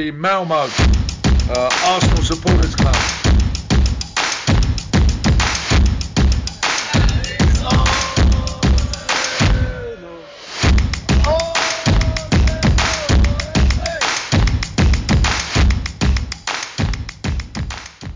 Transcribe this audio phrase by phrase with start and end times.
[0.00, 2.94] the Malmo uh, Arsenal Supporters Club.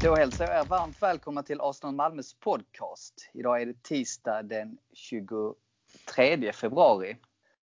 [0.00, 3.30] Då hälsar jag er varmt välkomna till Arsenal Malmös podcast.
[3.34, 7.16] Idag är det tisdag den 23 februari.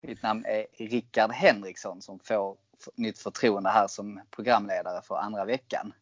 [0.03, 2.57] Mitt namn är Rickard Henriksson som får
[2.95, 5.93] nytt förtroende här som programledare för andra veckan.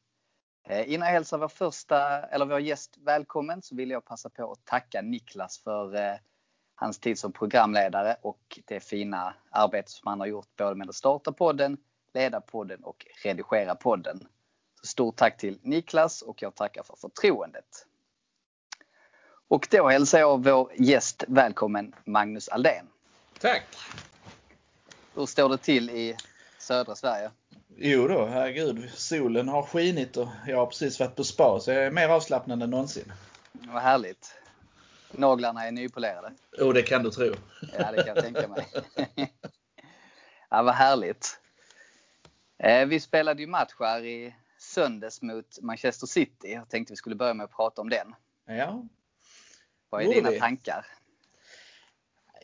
[0.68, 4.52] Eh, innan jag hälsar vår första, eller vår gäst välkommen så vill jag passa på
[4.52, 6.14] att tacka Niklas för eh,
[6.74, 10.94] hans tid som programledare och det fina arbete som han har gjort både med att
[10.94, 11.76] starta podden,
[12.14, 14.28] leda podden och redigera podden.
[14.80, 17.86] Så stort tack till Niklas och jag tackar för förtroendet.
[19.48, 22.86] Och då hälsar jag vår gäst välkommen Magnus Aldén.
[23.40, 23.64] Tack!
[25.14, 26.16] Hur står det till i
[26.64, 27.30] södra Sverige?
[27.76, 28.90] Jo då, herregud.
[28.94, 32.62] Solen har skinit och jag har precis varit på spa så jag är mer avslappnad
[32.62, 33.12] än någonsin.
[33.52, 34.34] Vad härligt.
[35.10, 36.32] Naglarna är nypolerade.
[36.58, 37.34] Jo, det kan du tro.
[37.78, 38.66] Ja, det kan jag tänka mig.
[40.50, 41.40] ja, vad härligt.
[42.58, 46.52] Eh, vi spelade ju match här i söndags mot Manchester City.
[46.52, 48.14] Jag tänkte vi skulle börja med att prata om den.
[48.46, 48.84] Ja.
[49.90, 50.40] Vad är Borde dina vi?
[50.40, 50.86] tankar?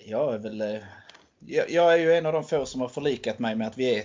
[0.06, 0.84] Jag är väl...
[1.46, 3.98] Jag, jag är ju en av de få som har förlikat mig med att vi
[3.98, 4.04] är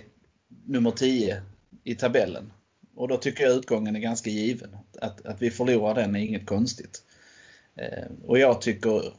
[0.66, 1.42] nummer 10
[1.84, 2.52] i tabellen.
[2.94, 4.76] Och då tycker jag utgången är ganska given.
[5.00, 7.02] Att, att vi förlorar den är inget konstigt.
[7.76, 9.12] Eh, och jag tycker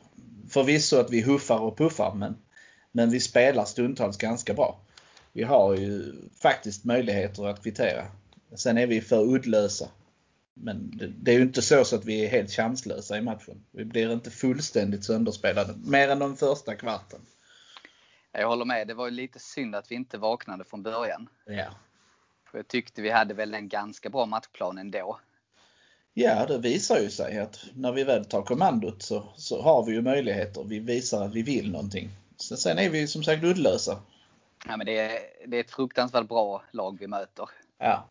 [0.49, 2.35] förvisso att vi huffar och puffar men,
[2.91, 4.79] men vi spelar stundtals ganska bra.
[5.33, 8.07] Vi har ju faktiskt möjligheter att kvittera.
[8.55, 9.89] Sen är vi för uddlösa.
[10.53, 13.63] Men det, det är ju inte så, så att vi är helt chanslösa i matchen.
[13.71, 15.73] Vi blir inte fullständigt sönderspelade.
[15.85, 17.19] Mer än de första kvarten.
[18.39, 18.87] Jag håller med.
[18.87, 21.29] Det var lite synd att vi inte vaknade från början.
[21.45, 21.65] Ja.
[22.51, 25.19] För jag tyckte vi hade väl en ganska bra matchplan ändå.
[26.13, 29.93] Ja, det visar ju sig att när vi väl tar kommandot så, så har vi
[29.93, 30.63] ju möjligheter.
[30.63, 32.09] Vi visar att vi vill någonting.
[32.37, 33.99] Så sen är vi som sagt uddlösa.
[34.67, 37.49] Ja, men det, är, det är ett fruktansvärt bra lag vi möter.
[37.77, 38.07] Ja,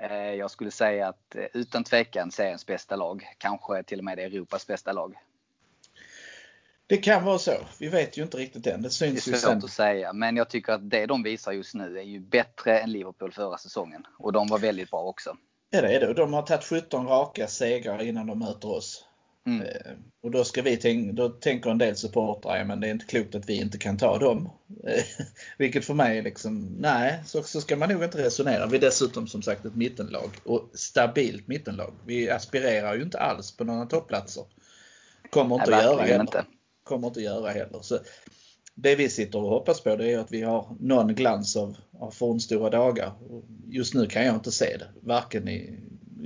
[0.00, 3.34] Eh, Jag skulle säga att eh, utan tvekan seriens bästa lag.
[3.38, 5.14] Kanske till och med Europas bästa lag.
[6.86, 7.52] Det kan vara så.
[7.78, 8.82] Vi vet ju inte riktigt än.
[8.82, 11.74] Det Det är syns svårt att säga, men jag tycker att det de visar just
[11.74, 14.06] nu är ju bättre än Liverpool förra säsongen.
[14.18, 15.36] Och de var väldigt bra också.
[15.70, 16.14] Ja, det är det.
[16.14, 19.04] De har tagit 17 raka segrar innan de möter oss.
[19.46, 19.62] Mm.
[19.62, 19.92] Eh,
[20.22, 23.06] Och då, ska vi tänka, då tänker en del supportrar, ja, men det är inte
[23.06, 24.50] klokt att vi inte kan ta dem.
[24.86, 25.04] Eh,
[25.58, 28.66] Vilket för mig är liksom, nej, så, så ska man nog inte resonera.
[28.66, 31.92] Vi är dessutom som sagt ett mittenlag och stabilt mittenlag.
[32.06, 34.44] Vi aspirerar ju inte alls på några toppplatser.
[35.30, 36.20] Kommer inte Nej, att göra heller.
[36.20, 36.44] inte.
[36.86, 37.80] Kommer inte att göra heller.
[37.82, 37.98] Så
[38.74, 42.10] det vi sitter och hoppas på det är att vi har någon glans av, av
[42.10, 43.12] fornstora dagar.
[43.68, 44.88] Just nu kan jag inte se det.
[45.00, 45.78] Varken i,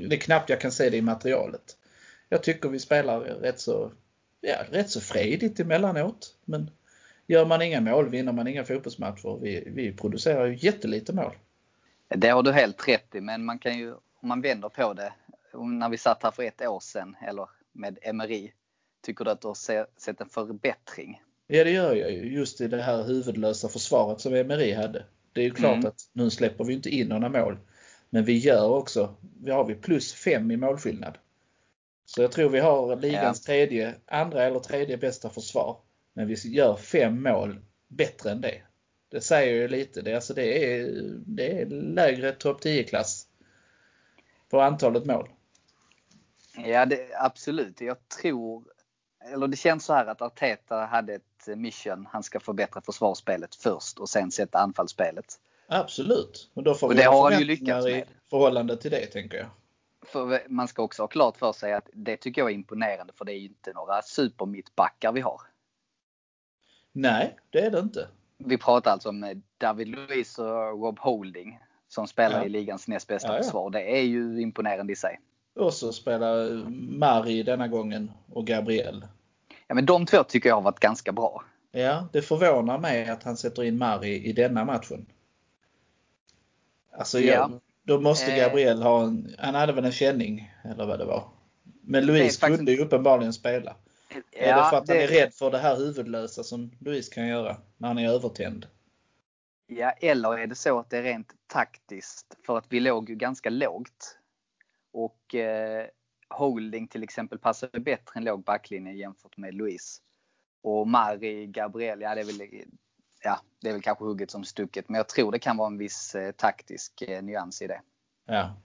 [0.08, 1.76] det är knappt jag kan se det i materialet.
[2.28, 3.92] Jag tycker vi spelar rätt så,
[4.40, 6.36] ja, rätt så fredigt emellanåt.
[6.44, 6.70] Men
[7.26, 9.38] gör man inga mål vinner man inga fotbollsmatcher.
[9.40, 11.34] Vi, vi producerar ju jättelite mål.
[12.08, 15.12] Det har du helt rätt i, men man kan ju, om man vänder på det.
[15.52, 18.50] När vi satt här för ett år sedan, eller med Emery.
[19.02, 21.22] Tycker du att du har se- sett en förbättring?
[21.46, 25.04] Ja det gör jag ju just i det här huvudlösa försvaret som Emery hade.
[25.32, 25.86] Det är ju klart Mm.
[25.86, 27.58] att nu släpper vi inte in några mål.
[28.10, 31.18] Men vi gör också, vi har vi plus fem i målskillnad.
[32.04, 35.76] Så jag tror vi har ligans tredje, andra eller tredje bästa försvar.
[36.12, 38.62] Men vi gör fem mål bättre än det.
[39.08, 40.02] Det säger ju lite.
[40.02, 40.90] Det, alltså det, är,
[41.26, 43.26] det är lägre topp 10-klass
[44.50, 45.28] på antalet mål.
[46.66, 47.80] Ja, det, absolut.
[47.80, 48.64] Jag tror,
[49.24, 52.06] eller det känns så här att Arteta hade ett mission.
[52.12, 55.40] Han ska förbättra försvarsspelet först och sen sätta anfallsspelet.
[55.68, 56.50] Absolut.
[56.54, 58.04] Och då får Och vi det ha har han ju lyckats i med.
[58.30, 59.46] förhållande till det tänker jag.
[60.06, 63.24] För man ska också ha klart för sig att det tycker jag är imponerande för
[63.24, 65.40] det är ju inte några supermittbackar vi har.
[66.92, 68.08] Nej, det är det inte.
[68.38, 70.46] Vi pratar alltså om David Luiz och
[70.82, 71.58] Rob Holding
[71.88, 72.44] som spelar Ja.
[72.44, 73.42] i ligans näst bästa Ja, ja.
[73.42, 73.70] försvar.
[73.70, 75.20] Det är ju imponerande i sig.
[75.54, 76.50] Och så spelar
[76.98, 79.06] Mari denna gången och Gabriel.
[79.70, 81.44] Ja, men de två tycker jag har varit ganska bra.
[81.72, 85.06] Ja, det förvånar mig att han sätter in Mari i denna matchen.
[86.92, 87.50] Alltså, Ja.
[87.82, 88.38] då måste Eh.
[88.44, 91.28] Gabriel ha en, han hade väl en känning eller vad det var.
[91.82, 93.76] Men Louise faktiskt- kunde ju uppenbarligen spela.
[94.32, 97.56] är det för att han är rädd för det här huvudlösa som Louise kan göra
[97.76, 98.66] när han är övertänd?
[99.66, 102.26] Ja, eller är det så att det är rent taktiskt?
[102.46, 104.18] För att vi låg ju ganska lågt.
[104.92, 105.86] Och eh,
[106.30, 110.00] Holding till exempel passar bättre en låg backlinje jämfört med Louise.
[110.62, 112.64] Och Mari, Gabriel, ja det är väl
[113.22, 114.88] ja, det är väl kanske hugget som stucket.
[114.88, 117.82] Men jag tror det kan vara en viss eh, taktisk eh, nyans i det.
[118.26, 118.56] Ja.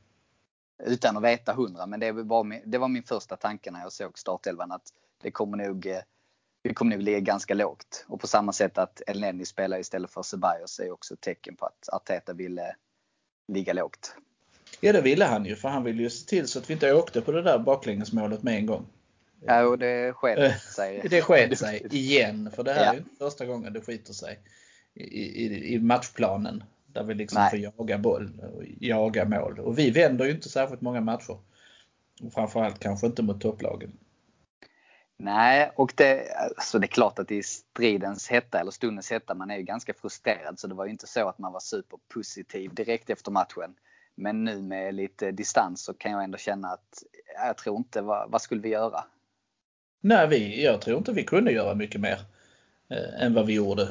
[0.84, 3.92] Utan att veta hundra, men det var, min, det var min första tanke när jag
[3.92, 6.02] såg startelvan att det kommer nog, eh,
[6.64, 8.06] vi kommer nog ligga ganska lågt.
[8.08, 11.66] Och på samma sätt att Elneny spelar istället för Ceballos är också ett tecken på
[11.66, 12.76] att Arteta ville
[13.48, 14.16] ligga lågt.
[14.82, 16.94] Ja det ville han ju för han ville ju se till så att vi inte
[16.94, 18.86] åkte på det där baklängesmålet med en gång.
[19.46, 21.02] Ja och det sket Eh, sig.
[21.10, 22.94] Det sket sig igen för det här Ja.
[22.94, 24.40] är inte första gången det skiter sig
[24.94, 26.64] i, i, i matchplanen.
[26.88, 27.50] Där vi liksom Nej.
[27.50, 29.60] får jaga boll och jaga mål.
[29.60, 31.38] Och vi vänder ju inte särskilt många matcher.
[32.24, 33.92] Och framförallt kanske inte mot topplagen.
[35.18, 39.52] Nej, och det, alltså det är klart att i stridens hetta eller stundens hetta, man
[39.52, 40.60] är ju ganska frustrerad.
[40.60, 43.74] Så det var ju inte så att man var superpositiv direkt efter matchen.
[44.16, 47.04] Men nu med lite distans så kan jag ändå känna att
[47.48, 49.04] jag tror inte, vad, vad skulle vi göra?
[50.02, 52.20] Nej, vi, jag tror inte vi kunde göra mycket mer
[52.90, 53.90] eh, än vad vi gjorde.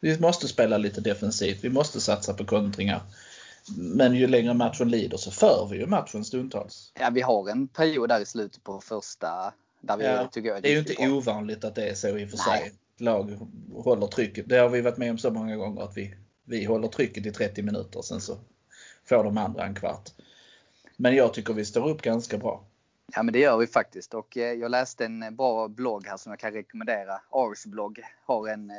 [0.00, 1.64] Vi måste spela lite defensivt.
[1.64, 3.00] Vi måste satsa på kontringar.
[3.76, 6.92] Men ju längre matchen lider så för vi ju matchen stundtals.
[7.00, 10.62] Ja, vi har en period där i slutet på första där vi Ja, tycker jag
[10.62, 11.06] Det är ju inte bra.
[11.08, 12.60] ovanligt att det är så i och för Nej.
[12.60, 12.72] sig.
[12.98, 13.38] Lag
[13.74, 14.48] håller trycket.
[14.48, 16.14] Det har vi varit med om så många gånger att vi,
[16.44, 18.38] vi håller trycket i 30 minuter sen så
[19.04, 20.10] får de andra en kvart.
[20.96, 22.64] Men jag tycker vi står upp ganska bra.
[23.14, 26.16] Ja men det gör vi faktiskt och eh, jag läste en eh, bra blogg här
[26.16, 27.20] som jag kan rekommendera.
[27.30, 28.76] Ars blogg har en eh,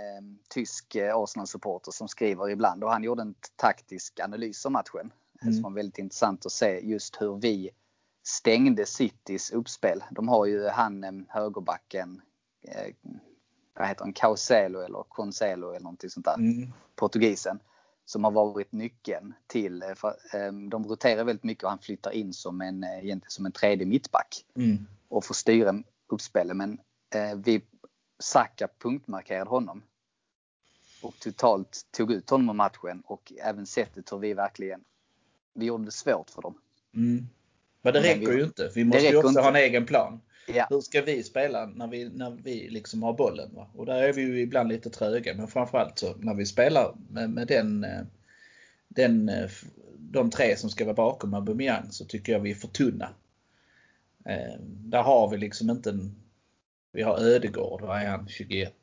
[0.49, 5.11] tysk eh, Arsenal-supporter som skriver ibland och han gjorde en taktisk analys av matchen.
[5.41, 5.53] Mm.
[5.53, 7.69] Som var väldigt intressant att se just hur vi
[8.23, 10.03] stängde Citys uppspel.
[10.11, 12.21] De har ju han högerbacken,
[12.61, 12.93] eh,
[13.73, 16.73] vad heter han, Causelo eller Concelo eller någonting sånt där Mm.
[16.95, 17.59] portugisen
[18.05, 22.11] som har varit nyckeln till, eh, för, eh, de roterar väldigt mycket och han flyttar
[22.11, 24.87] in som en, eh, egentligen som en tredje mittback Mm.
[25.07, 26.55] och får styra uppspelet.
[26.57, 26.77] Men
[27.15, 27.61] eh, vi
[28.19, 29.83] Saka punktmarkerade honom.
[31.01, 34.83] Och totalt tog ut honom ur matchen och även sättet hur vi verkligen,
[35.53, 36.57] vi gjorde det svårt för dem.
[36.95, 37.27] Mm.
[37.81, 38.71] Men det Men räcker vi- ju inte.
[38.75, 39.41] Vi måste ju också inte.
[39.41, 40.21] ha en egen plan.
[40.47, 43.55] Ja, Hur ska vi spela när vi, när vi liksom har bollen?
[43.55, 43.67] Va?
[43.75, 45.33] Och där är vi ju ibland lite tröga.
[45.33, 48.01] Men framförallt så när vi spelar med, med den, eh,
[48.87, 49.49] den, eh,
[49.97, 53.09] de tre som ska vara bakom Aubameyang så tycker jag vi är för tunna.
[54.25, 56.15] Eh, där har vi liksom inte en...
[56.91, 58.27] Vi har Ödegård, vad är han?
[58.27, 58.73] 21?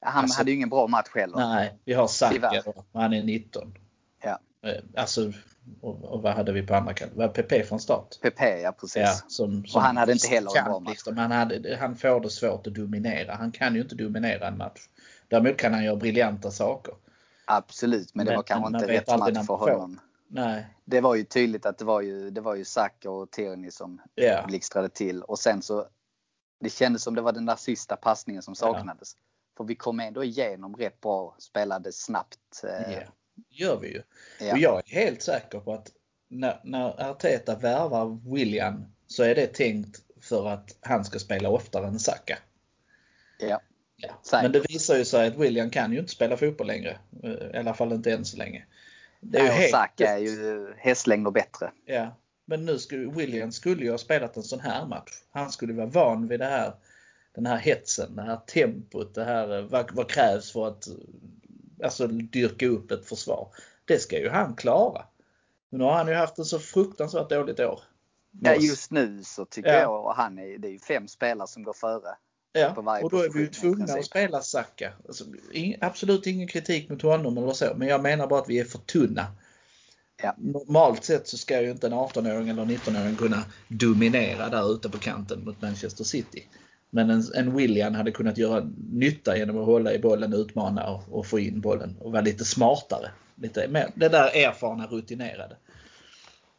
[0.00, 1.36] han Alltså- hade ju ingen bra match heller.
[1.36, 2.62] Nej, vi har Saka
[2.92, 3.74] han är 19.
[4.22, 4.38] Ja.
[4.62, 5.32] Eh, Alltså,
[5.80, 7.18] och, och vad hade vi på andra kanten?
[7.18, 8.20] Var PP från start?
[8.22, 8.96] PP, ja precis.
[9.02, 10.90] Ja, som, som Och han hade inte heller en bra match.
[10.90, 13.34] Liksom, han, hade, han får det svårt att dominera.
[13.34, 14.80] Han kan ju inte dominera en match.
[15.28, 16.94] Däremot kan han göra briljanta saker.
[17.46, 20.00] Absolut, men det Men- var kanske inte rätt match för honom.
[20.28, 20.66] Nej.
[20.84, 24.00] Det var ju tydligt att det var ju, det var ju Saka och Tierney som
[24.14, 24.44] Ja.
[24.46, 25.86] blixtrade till och sen så
[26.60, 29.12] det kändes som det var den där sista passningen som saknades.
[29.56, 32.64] För vi kom ändå igenom rätt bra, spelade snabbt.
[32.64, 32.98] eh.
[33.50, 34.02] Gör vi ju.
[34.40, 34.52] ja.
[34.52, 35.90] Och jag är helt säker på att
[36.28, 41.86] när, när Arteta värvar William så är det tänkt för att han ska spela oftare
[41.86, 42.38] än Saka.
[43.38, 43.60] Ja.
[43.96, 44.10] Ja.
[44.32, 46.98] Men det visar ju sig att William kan ju inte spela fotboll längre.
[47.22, 48.64] Eh, I alla fall inte än så länge.
[49.20, 51.70] Det är ju Nej, och helt- Saka är ju hästlängder bättre.
[51.86, 55.12] Ja, men nu skulle William skulle ju ha spelat en sån här match.
[55.30, 56.74] Han skulle vara van vid det här,
[57.34, 60.88] den här hetsen, det här tempot, det här eh, vad, vad krävs för att
[61.82, 63.48] alltså, dyrka upp ett försvar.
[63.84, 65.04] Det ska ju han klara.
[65.70, 67.80] Men nu har han ju haft en så fruktansvärt dåligt år.
[68.40, 69.80] Ja, just nu så tycker Ja.
[69.80, 72.16] jag och han är, det är ju fem spelare som går före.
[72.52, 73.00] ja.
[73.02, 74.92] Och då är vi ju tvungna att spela Saka.
[75.08, 75.24] Alltså,
[75.80, 78.78] absolut ingen kritik mot honom eller så, men jag menar bara att vi är för
[78.78, 79.26] tunna.
[80.22, 80.34] Ja.
[80.38, 84.98] Normalt sett så ska ju inte en 18-åring eller 19-åring kunna dominera där ute på
[84.98, 86.48] kanten mot Manchester City.
[86.94, 91.18] Men en, en William hade kunnat göra nytta genom att hålla i bollen, utmana och,
[91.18, 93.10] och få in bollen och vara lite smartare.
[93.34, 95.56] Lite mer, det där erfarna, rutinerade.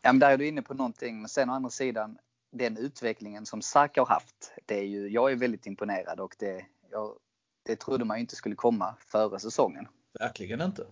[0.02, 1.20] Ja, men där är du inne på någonting.
[1.20, 2.18] Men sen å andra sidan,
[2.52, 4.52] den utvecklingen som Saka har haft.
[4.66, 7.14] Det är ju, jag är väldigt imponerad och det, jag,
[7.64, 9.88] det trodde man ju inte skulle komma före säsongen.
[10.20, 10.86] Verkligen inte.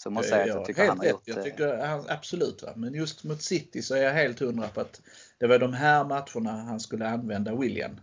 [0.00, 1.22] Så måste jag säga att jag tycker han har gjort.
[1.24, 2.62] Jag eh, tycker han, absolut.
[2.62, 2.72] Va?
[2.76, 5.00] Men just mot City så är jag helt hundra på att
[5.38, 8.00] det var de här matcherna han skulle använda William.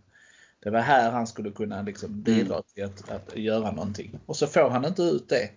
[0.59, 4.19] Det var här han skulle kunna liksom bidra till att, att göra någonting.
[4.25, 5.49] Och så får han inte ut det.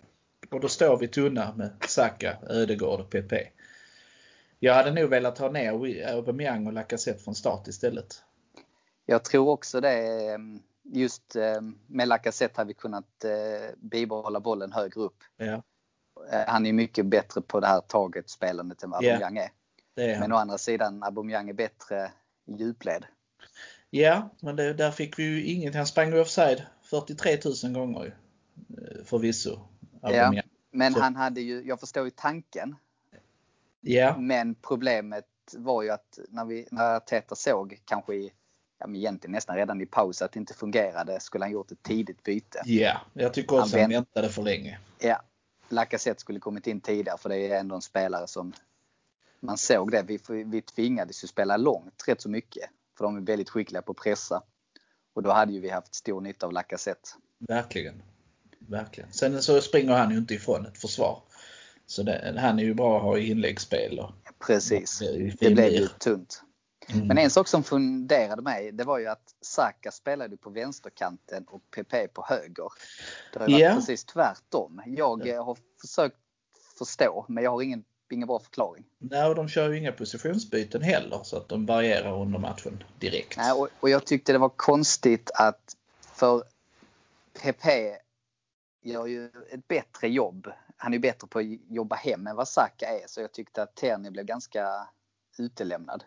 [0.50, 3.32] Och då står vi tunna med Saka, Ödegård och PP.
[4.58, 5.72] Jag hade nog velat ha ner
[6.08, 8.22] Aubameyang och Lacazette från start istället.
[9.06, 10.26] Jag tror också det.
[10.32, 10.38] eh,
[10.92, 15.16] Just eh, med Lacazette hade vi kunnat eh, bibehålla bollen högre upp.
[15.36, 15.60] Ja, Eh,
[16.46, 19.12] Han är mycket bättre på det här taget-spelandet än vad Ja.
[19.12, 19.50] Aubameyang är.
[19.94, 22.10] det är Men å andra sidan, Aubameyang är bättre
[22.46, 23.04] i djupled.
[23.90, 25.74] Ja, men det, där fick vi ju inget.
[25.74, 28.12] Han sprang ju offside 43 000 gånger ju.
[28.78, 29.60] eh, förvisso.
[30.02, 30.32] Ja,
[30.70, 32.76] men han hade ju, jag förstår ju tanken.
[33.80, 34.16] Ja.
[34.18, 38.32] Men problemet var ju att när, vi, när Teta såg, kanske i,
[38.78, 41.82] ja, men egentligen nästan redan i paus, att det inte fungerade, skulle han gjort ett
[41.82, 42.62] tidigt byte.
[42.64, 44.78] Ja, jag tycker också han, han väntade för länge.
[44.98, 45.22] Ja,
[45.68, 48.52] Lacazette skulle kommit in tidigare för det är ändå en spelare som
[49.40, 50.02] man såg det.
[50.02, 52.70] Vi, vi tvingades ju spela långt rätt så mycket.
[52.98, 54.42] För de är väldigt skickliga på att pressa.
[55.14, 57.08] Och då hade ju vi haft stor nytta av Lacazette.
[57.38, 58.02] Verkligen.
[58.58, 59.12] Verkligen.
[59.12, 61.22] Sen så springer han ju inte ifrån ett försvar.
[61.86, 63.98] Så det, han är ju bra att ha i inläggsspel.
[63.98, 64.10] Och,
[64.46, 64.98] Precis.
[65.40, 66.42] Det blev ju tunt.
[66.94, 67.06] Mm.
[67.06, 71.62] Men en sak som funderade mig, det var ju att Saka spelade på vänsterkanten och
[71.70, 72.68] PP på höger.
[73.32, 73.74] Det har yeah.
[73.74, 74.82] varit precis tvärtom.
[74.86, 76.16] Jag har försökt
[76.78, 78.84] förstå, men jag har ingen, ingen bra förklaring.
[78.98, 83.36] Nej, och de kör ju inga positionsbyten heller så att de varierar under matchen direkt.
[83.36, 85.76] Nej, och, och jag tyckte det var konstigt att
[86.14, 86.42] för
[87.42, 87.66] PP
[88.82, 90.48] gör ju ett bättre jobb.
[90.76, 93.76] Han är bättre på att jobba hem än vad Saka är, så jag tyckte att
[93.76, 94.88] Terni blev ganska
[95.38, 96.04] utelämnad.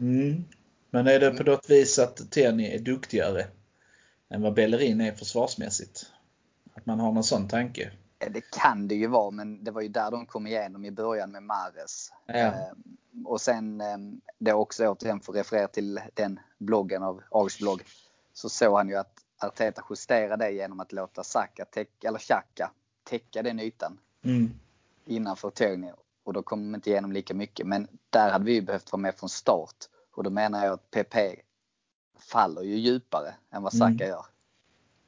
[0.00, 0.44] Mm.
[0.90, 3.46] Men är det på något vis att Terni är duktigare
[4.28, 6.06] än vad Bellerin är försvarsmässigt?
[6.74, 7.92] Att man har någon sån tanke?
[8.18, 11.32] Det kan det ju vara, men det var ju där de kom igenom i början
[11.32, 12.12] med Mares.
[12.26, 12.34] Ja.
[12.34, 17.58] Ehm, och sen ehm, det också återigen för att referera till den bloggen av Ags
[17.58, 17.82] blogg.
[18.32, 22.70] Så såg han ju att Arteta justerade det genom att låta Saka täcka, eller Xhaka
[23.04, 23.98] täcka den ytan.
[24.22, 24.50] Mm.
[25.04, 25.90] Innanför Tony.
[26.24, 27.66] Och då kom de inte igenom lika mycket.
[27.66, 29.76] Men där hade vi ju behövt vara med från start.
[30.14, 31.16] Och då menar jag att PP
[32.18, 34.08] faller ju djupare än vad Saka mm.
[34.08, 34.24] gör.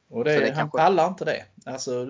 [0.09, 0.77] Och det, det han kanske...
[0.77, 1.45] pallar inte det.
[1.65, 2.07] Alltså,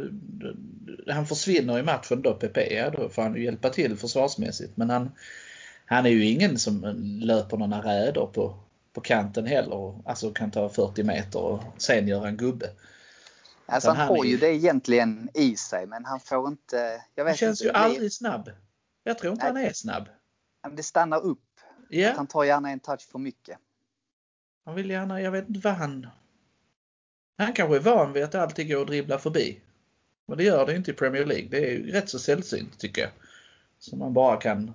[1.08, 2.58] han försvinner i matchen då, PP.
[2.58, 4.78] Ja, då får han ju hjälpa till försvarsmässigt.
[4.78, 5.12] Men han,
[5.86, 6.82] han är ju ingen som
[7.22, 8.56] löper några räder på,
[8.94, 10.00] på kanten heller.
[10.06, 12.70] Alltså kan ta 40 meter och sen göra en gubbe.
[13.66, 17.02] Alltså han, han får ju det egentligen i sig men han får inte...
[17.16, 18.50] Jag vet han känns inte, ju aldrig snabb.
[19.08, 19.64] Jag tror inte Nej.
[19.64, 20.10] han är snabb.
[20.72, 21.40] Det stannar upp.
[21.90, 22.18] Yeah.
[22.18, 23.58] han tar gärna en touch för mycket.
[24.66, 26.08] Han vill gärna, jag vet inte vad han...
[27.38, 29.62] Han kanske är van vid att det alltid går att dribbla förbi.
[30.26, 31.48] Men det gör det inte i Premier League.
[31.50, 33.12] Det är rätt så sällsynt tycker jag.
[33.80, 34.74] Så man bara kan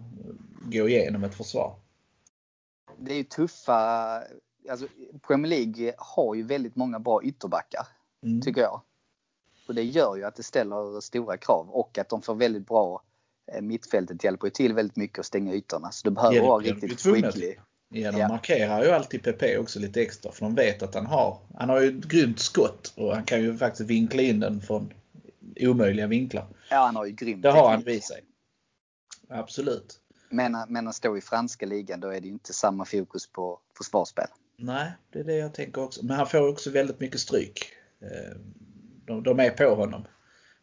[0.72, 1.76] gå igenom ett försvar.
[2.98, 3.74] Det är ju tuffa,
[4.70, 4.88] alltså
[5.26, 7.86] Premier League har ju väldigt många bra ytterbackar.
[8.22, 8.40] Mm.
[8.40, 8.82] Tycker jag.
[9.68, 13.02] Och det gör ju att det ställer stora krav och att de får väldigt bra
[13.60, 15.90] Mittfältet hjälper ju till väldigt mycket att stänga ytorna.
[15.90, 17.60] Så du behöver vara riktigt skicklig.
[17.94, 18.28] Ja, de ja.
[18.28, 21.80] markerar ju alltid PP också lite extra för de vet att han har, han har
[21.80, 24.92] ju ett grymt skott och han kan ju faktiskt vinkla in den från
[25.60, 26.46] omöjliga vinklar.
[26.70, 28.20] Ja, han har ju grymt Det har han vid sig.
[29.28, 30.00] Absolut.
[30.28, 33.60] Men, men att stå i franska ligan då är det ju inte samma fokus på
[33.76, 34.26] försvarsspel.
[34.56, 36.04] Nej, det är det jag tänker också.
[36.04, 37.72] Men han får också väldigt mycket stryk.
[38.00, 38.36] Eh,
[39.06, 40.04] de, de är på honom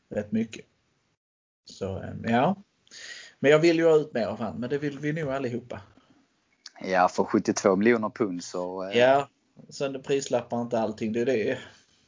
[0.09, 0.65] rätt mycket.
[1.65, 2.63] Så eh, ja.
[3.39, 5.81] Men jag vill ju ha ut mer av honom, men det vill vi nog allihopa.
[6.81, 8.83] Ja, för 72 miljoner pund så...
[8.83, 8.97] Eh...
[8.97, 9.29] Ja,
[9.69, 11.13] sen prislappar inte allting.
[11.13, 11.57] Det är, det,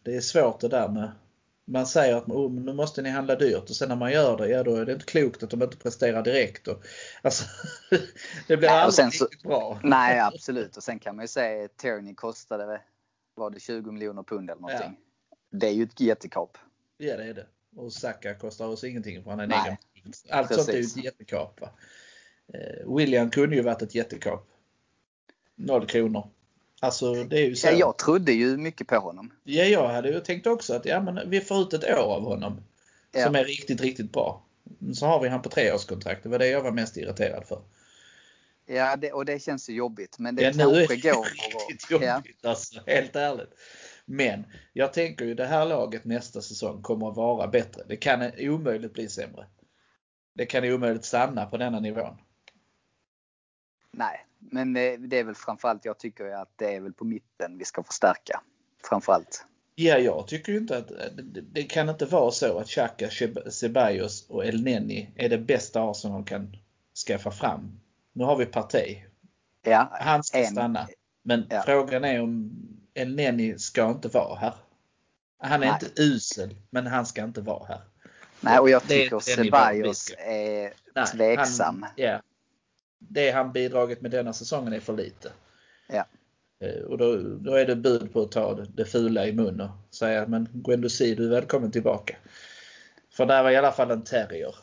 [0.03, 1.11] det är svårt det där med
[1.71, 4.47] man säger att oh, nu måste ni handla dyrt och sen när man gör det,
[4.47, 6.67] ja då är det inte klokt att de inte presterar direkt.
[6.67, 6.83] Och,
[7.21, 7.45] alltså,
[8.47, 9.79] det blir nej, aldrig så, bra.
[9.83, 12.81] Nej absolut och sen kan man ju säga att Tierney kostade,
[13.35, 14.99] var det 20 miljoner pund eller någonting.
[15.29, 15.37] Ja.
[15.51, 16.57] Det är ju ett jättekap.
[16.97, 17.47] Ja det är det.
[17.75, 19.77] Och Saka kostar oss ingenting för han är en egen.
[20.29, 20.65] Allt Precis.
[20.65, 21.61] sånt är ju ett jättekap.
[22.53, 24.47] Eh, William kunde ju varit ett jättekap.
[25.55, 26.29] Noll kronor.
[26.79, 27.67] Alltså det är ju så.
[27.67, 29.31] Ja, jag trodde ju mycket på honom.
[29.43, 32.23] Ja, jag hade ju tänkt också att ja, men vi får ut ett år av
[32.23, 32.63] honom.
[33.11, 33.25] Ja.
[33.25, 34.45] Som är riktigt, riktigt bra.
[34.93, 36.23] Så har vi han på treårskontrakt.
[36.23, 37.61] Det var det jag var mest irriterad för.
[38.65, 40.19] Ja, det, och det känns ju jobbigt.
[40.19, 41.23] Men det ja, kanske nu är det går.
[41.69, 42.49] riktigt jobbigt ja.
[42.49, 43.53] alltså, helt ärligt.
[44.05, 47.83] Men jag tänker ju det här laget nästa säsong kommer att vara bättre.
[47.87, 49.45] Det kan omöjligt bli sämre.
[50.33, 52.17] Det kan omöjligt stanna på denna nivån.
[53.91, 57.65] Nej, men det är väl framförallt jag tycker att det är väl på mitten vi
[57.65, 58.41] ska förstärka.
[58.83, 59.45] Framförallt.
[59.75, 60.91] Ja, jag tycker ju inte att
[61.53, 63.09] det kan inte vara så att Xhaka,
[63.51, 66.57] Ceballos och El Neni är det bästa Arsenal kan
[67.07, 67.79] skaffa fram.
[68.13, 69.03] Nu har vi Partey.
[69.61, 70.87] Ja, Han ska en, stanna.
[71.23, 71.61] Men ja.
[71.65, 72.51] frågan är om
[72.93, 74.53] El Neni ska inte vara här.
[75.37, 75.79] Han är Nej.
[75.81, 77.81] inte usel, men han ska inte vara här.
[78.41, 81.83] Nej, och jag tycker Ceballos är Nej, tveksam.
[81.83, 82.21] Han, ja,
[82.99, 85.31] det han bidragit med denna säsongen är för lite.
[85.87, 86.05] Ja.
[86.59, 89.95] Eh, och då, då är det bud på att ta det fula i mun och
[89.95, 92.15] säga men Guendouzi du är välkommen tillbaka.
[93.13, 94.55] För där var i alla fall en terrier.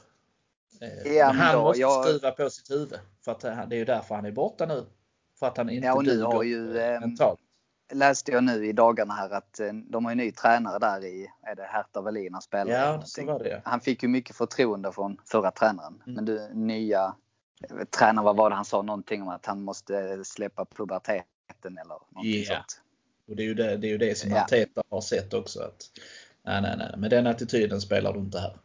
[0.81, 2.05] Eh, ja, han då, måste jag...
[2.05, 2.99] skruva på sitt huvud.
[3.25, 4.85] För att det är ju därför han är borta nu.
[5.39, 6.59] För att han inte ja, och nu har ju,
[7.01, 7.41] mentalt.
[7.93, 11.31] Läste jag nu i dagarna här att eh, de har en ny tränare där i,
[11.43, 12.73] är det Hertha Wallin han spelar?
[12.73, 13.63] Ja, så var det.
[13.65, 16.03] Han fick ju mycket förtroende från förra tränaren.
[16.07, 16.15] Mm.
[16.15, 17.15] Men du, nya
[17.71, 18.83] eh, tränaren, vad var det han sa?
[18.83, 22.55] Någonting om att han måste släppa puberteten eller någonting Ja.
[22.55, 22.81] sånt.
[23.29, 24.43] Och det är ju det, det, är ju det som Ja.
[24.45, 25.61] Arteta har sett också.
[25.61, 25.91] Att,
[26.43, 28.57] nej, nej, nej, med den attityden spelar du inte här.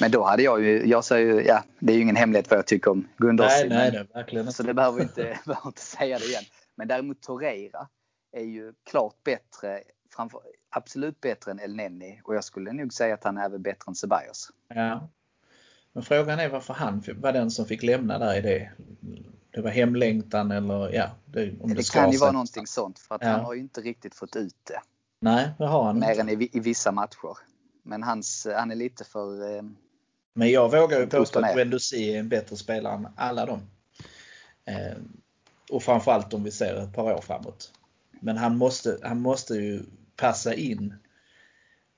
[0.00, 2.58] Men då hade jag ju, jag säger ju, ja det är ju ingen hemlighet vad
[2.58, 3.68] jag tycker om Gundossi.
[3.68, 6.44] Nej, nej, är verkligen Så det behöver vi inte, behöver inte säga det igen.
[6.74, 7.88] Men däremot Torreira
[8.32, 9.82] är ju klart bättre,
[10.16, 13.62] framför, absolut bättre än El Neni och jag skulle nog säga att han är även
[13.62, 14.50] bättre än Ceballos.
[14.68, 15.08] Ja.
[15.92, 18.70] Men frågan är varför han var den som fick lämna där i det.
[19.50, 21.10] Det var hemlängtan eller ja.
[21.26, 23.28] Det, om det, Det kan ju vara någonting sånt för att Ja.
[23.28, 24.80] han har ju inte riktigt fått ut det.
[25.20, 26.20] Nej, det har han Mer inte.
[26.20, 27.38] än i, i vissa matcher.
[27.82, 29.56] Men hans, han är lite för...
[29.56, 29.62] eh,
[30.34, 31.54] Men jag vågar ju påstå att.
[31.54, 33.60] Guendouzi är en bättre spelare än alla dem.
[34.64, 34.96] Eh,
[35.70, 37.72] och framförallt om vi ser ett par år framåt.
[38.20, 39.82] Men han måste, han måste ju
[40.16, 40.94] passa in.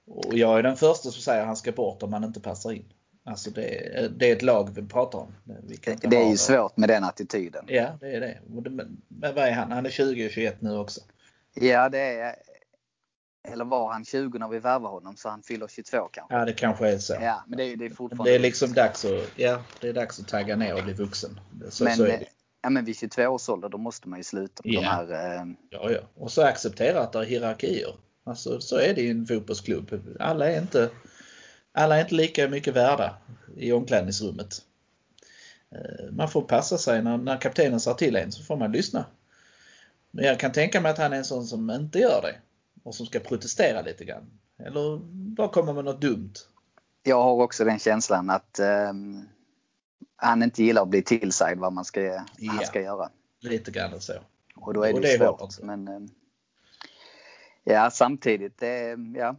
[0.06, 2.72] Och jag är den första som säger att han ska bort om han inte passar
[2.72, 2.92] in.
[3.24, 5.34] Alltså det, är- det är ett lag vi pratar om.
[5.44, 7.64] Vi Det är ju svårt med den attityden.
[7.68, 8.38] Ja, det är det.
[8.46, 9.72] Det- men vad är han?
[9.72, 11.00] Han är 20 och 21 nu också.
[11.54, 12.34] Ja, det är...
[13.48, 16.34] Eller var han 20 när vi värvade honom så han fyller 22 kanske?
[16.34, 17.14] Ja, det kanske är så.
[17.20, 18.30] Ja, men det är, det är fortfarande...
[18.30, 21.40] Det är liksom dags att, ja, det är dags att tagga ner och bli vuxen.
[21.70, 22.24] Så, men, så är det.
[22.62, 24.80] Ja, men vid 22 års ålder då måste man ju sluta med Ja.
[24.80, 25.36] de här...
[25.36, 26.00] Eh, Ja, ja.
[26.14, 27.94] Och så acceptera att det är hierarkier.
[28.24, 30.16] Alltså så är det i en fotbollsklubb.
[30.20, 30.90] Alla är inte,
[31.72, 33.16] alla är inte lika mycket värda
[33.56, 34.62] i omklädningsrummet.
[35.72, 39.04] Eh, Man får passa sig när, när kaptenen säger till en så får man lyssna.
[40.10, 42.34] Men jag kan tänka mig att han är en sån som inte gör det.
[42.82, 44.30] Och som ska protestera lite grann.
[44.58, 44.98] Eller
[45.36, 46.32] bara komma med något dumt.
[47.02, 48.92] jag har också den känslan att eh,
[50.16, 52.52] han inte gillar att bli tillsagd vad man ska, Ja.
[52.52, 53.10] han ska göra.
[53.40, 54.12] Lite grann så.
[54.56, 55.62] Och då är det, Och det håller svårt.
[55.62, 56.00] Men, eh,
[57.64, 59.36] ja, samtidigt, det, ja,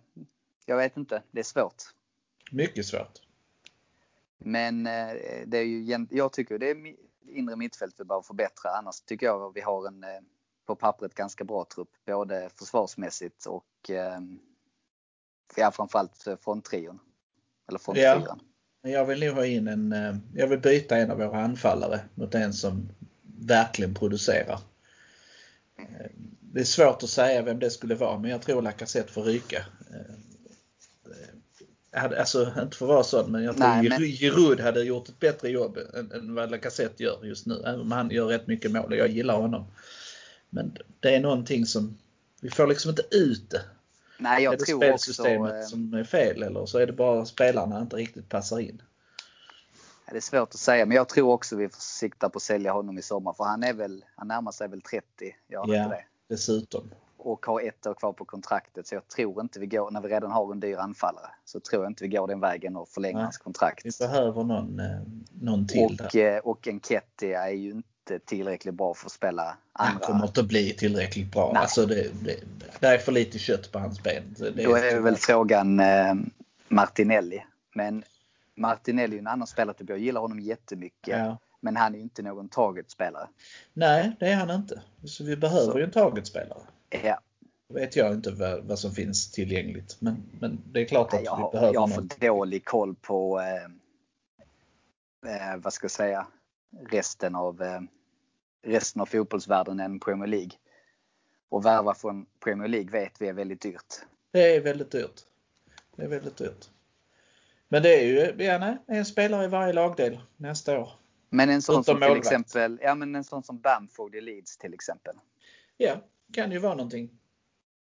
[0.66, 1.84] jag vet inte, det är svårt.
[2.52, 3.20] Mycket svårt.
[4.38, 5.14] Men eh,
[5.46, 6.96] det är ju, jag tycker det är
[7.30, 8.72] inre mittfält vi behöver förbättra.
[8.72, 10.10] Annars tycker jag vi har en eh,
[10.66, 11.90] på pappret ganska bra trupp.
[12.06, 13.92] Både försvarsmässigt och
[15.56, 17.00] ja, framförallt fronttrion.
[17.68, 18.40] Eller frontfyran.
[18.82, 22.00] Men Jag vill nog ha in en, eh, jag vill byta en av våra anfallare
[22.16, 22.90] mot en som
[23.40, 24.60] verkligen producerar.
[25.80, 26.06] Eh,
[26.54, 29.66] Det är svårt att säga vem det skulle vara men jag tror Lacazette får ryka.
[29.94, 30.16] Eh,
[31.94, 35.20] Alltså inte för att vara sån men jag tror Nej, men- Giroud hade gjort ett
[35.20, 37.64] bättre jobb än, än vad Lacazette gör just nu.
[37.66, 39.66] Även om han gör rätt mycket mål och jag gillar honom.
[40.50, 41.98] Men det är någonting som,
[42.42, 43.62] vi får liksom inte ut det.
[44.22, 45.14] Nej, jag är det tror också...
[45.14, 48.82] spelsystemet eh, som är fel eller så är det bara spelarna inte riktigt passar in?
[50.12, 52.72] Det är svårt att säga, men jag tror också vi får sikta på att sälja
[52.72, 53.34] honom i sommar.
[53.34, 55.06] För han är väl, han närmar sig väl 30,
[55.48, 55.88] gör Ja.
[55.88, 56.04] det?
[56.28, 56.92] Dessutom.
[57.18, 58.88] Och har ett år kvar på kontraktet.
[58.88, 61.84] Så jag tror inte vi går, när vi redan har en dyr anfallare, så tror
[61.84, 63.24] jag inte vi går den vägen och förlänger Nej.
[63.24, 63.86] hans kontrakt.
[63.86, 65.02] Vi behöver någon, eh,
[65.42, 66.06] någon till där.
[66.06, 70.06] Och, eh, och Enketia är ju inte tillräckligt bra för att spela Han andra.
[70.08, 71.52] kommer inte bli tillräckligt bra.
[71.54, 71.62] Nej.
[71.62, 72.36] Alltså det, det,
[72.80, 74.36] det är för lite kött på hans ben.
[74.38, 76.14] Det, Då är det väl frågan eh,
[76.68, 77.44] Martinelli.
[77.76, 78.04] Men
[78.56, 79.90] Martinelli är en annan spelartyp.
[79.90, 81.20] Jag gillar honom jättemycket.
[81.20, 81.38] Ja.
[81.60, 83.28] Men han är ju inte någon targetspelare.
[83.74, 84.82] Nej, det är han inte.
[85.06, 85.78] Så vi behöver Så.
[85.78, 86.60] ju en targetspelare.
[87.04, 87.20] Ja,
[87.74, 89.98] vet jag inte vad, vad som finns tillgängligt.
[90.00, 92.10] Men, men det är klart att jag, vi har, behöver jag har någon.
[92.10, 93.64] för dålig koll på eh,
[95.52, 96.28] eh, vad ska jag säga,
[96.90, 97.82] resten av, eh,
[98.64, 100.52] resten av fotbollsvärlden än Premier League.
[101.50, 103.96] Och värva från Premier League vet vi är väldigt dyrt.
[104.32, 105.22] Det är väldigt dyrt.
[105.96, 106.70] Det är väldigt dyrt.
[107.68, 110.90] Men det är ju, ja nej, en spelare i varje lagdel nästa år.
[111.30, 114.58] Men en sån Utom som till exempel, ja men en sån som Bamford i Leeds
[114.58, 115.16] till exempel.
[115.78, 115.96] Ja,
[116.34, 117.10] kan ju vara någonting.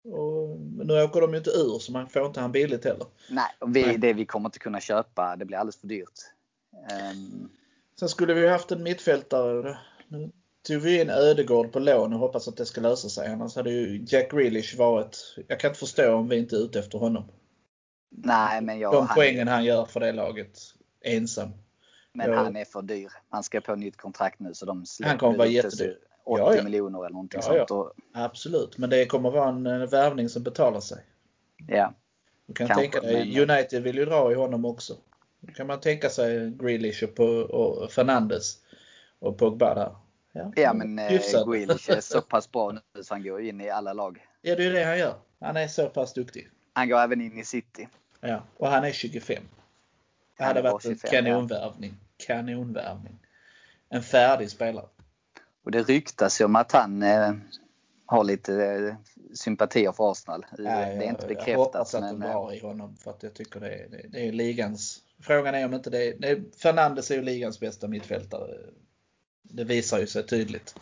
[0.04, 3.08] Och nu åker de ju inte ur så man får inte han billigt heller.
[3.30, 3.98] Nej, vi, Nej.
[3.98, 6.20] det vi kommer inte kunna köpa, det blir alldeles för dyrt.
[6.90, 7.50] Ehm,
[8.00, 9.78] Sen skulle vi haft en mittfältare.
[10.08, 10.32] Nu
[10.68, 13.28] tog vi in Ödegård på lån och hoppas att det ska lösa sig.
[13.28, 15.36] Annars hade ju Jack Grealish varit...
[15.48, 17.24] Jag kan inte förstå om vi inte är ute efter honom.
[18.10, 20.60] nej, men jag, De han, poängen han gör för det laget
[21.02, 21.50] ensam.
[22.14, 23.10] men jag- han är för dyr.
[23.30, 25.98] Han ska på nytt kontrakt nu så de Han kommer vara jättedyr.
[26.26, 26.64] 80 Ja, ja.
[26.64, 27.68] miljoner eller någonting Ja, ja.
[27.68, 27.72] sånt.
[27.72, 30.98] Och, Absolut, men det kommer vara en eh, värvning som betalar sig.
[31.68, 31.94] ja.
[32.46, 34.94] Du kan Kanske, tänka dig, men- United vill ju dra i honom också.
[35.40, 38.58] Då kan man tänka sig Grealish och, på, och Fernandes
[39.20, 39.96] och Pogba där.
[40.56, 41.48] Ja, men eh, hyfsat.
[41.48, 44.26] Grealish är så pass bra nu så han går in i alla lag.
[44.42, 45.16] Ja, det är det han gör.
[45.40, 46.50] Han är så pass duktig.
[46.74, 47.88] Han går även in i City.
[48.22, 49.44] Ja, och han är 25.
[50.38, 51.32] Det Han hade varit en 25, ja.
[51.32, 51.94] kanonvärvning.
[52.18, 53.20] Kanonvärvning.
[53.90, 54.86] En färdig spelare.
[55.64, 57.34] Och det ryktas ju om att han eh,
[58.06, 58.96] har lite eh,
[59.36, 60.46] sympatier för Arsenal.
[60.52, 61.56] Ja, det är jag, inte Jag bekräftat.
[61.56, 64.08] hoppas att men, de eh, har i honom för att jag tycker det är, det,
[64.12, 65.00] det är ligans.
[65.20, 68.58] Frågan är om inte det är Fernandes är ju ligans bästa mittfältare.
[69.44, 70.76] Det visar ju sig tydligt.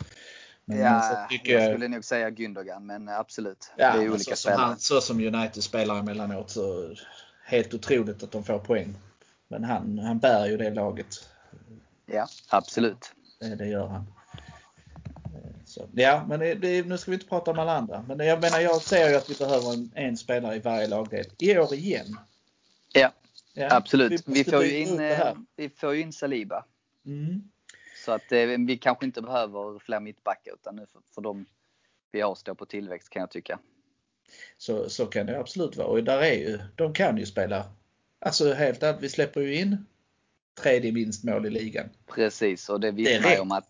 [0.64, 3.72] Men ja, tycker jag jag, skulle nog säga Gündogan, men absolut.
[3.76, 4.66] ja, det är olika så, som spelare.
[4.66, 6.94] han, så som United spelar emellanåt så
[7.44, 8.94] helt otroligt att de får poäng.
[9.48, 11.28] Men han, han bär ju det laget.
[12.06, 13.12] Ja, absolut.
[13.40, 14.06] Det, det gör han.
[15.64, 18.04] Så, ja, men det, det, nu ska vi inte prata om alla andra.
[18.08, 21.26] Men jag menar, jag ser ju att vi behöver en, en spelare i varje lagdel.
[21.38, 22.16] I år igen.
[22.92, 23.12] Ja,
[23.54, 24.22] Ja, absolut.
[24.26, 26.64] Vi, måste får in, eh, vi får ju in Saliba.
[27.06, 27.42] Mm.
[28.04, 31.46] Så att eh, vi kanske inte behöver fler mittbackar utan nu för, för dem
[32.12, 33.58] vi har står på tillväxt kan jag tycka.
[34.56, 35.86] Så, så kan det absolut vara.
[35.88, 37.64] Och där är ju, de kan ju spela.
[38.18, 39.86] Alltså helt ärligt, vi släpper ju in
[40.54, 41.88] tredje minst mål i ligan.
[42.06, 43.68] Precis, och det vittnar ju om att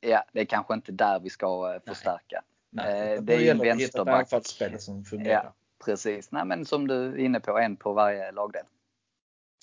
[0.00, 2.42] ja, det är kanske inte där vi ska eh, förstärka.
[2.70, 4.20] Nej, Eh, då det är ju att ett vänsterback.
[4.20, 5.44] anfallsspel som fungerar.
[5.44, 6.30] Ja, precis.
[6.30, 8.64] Nej, men som du är inne på, en på varje lagdel.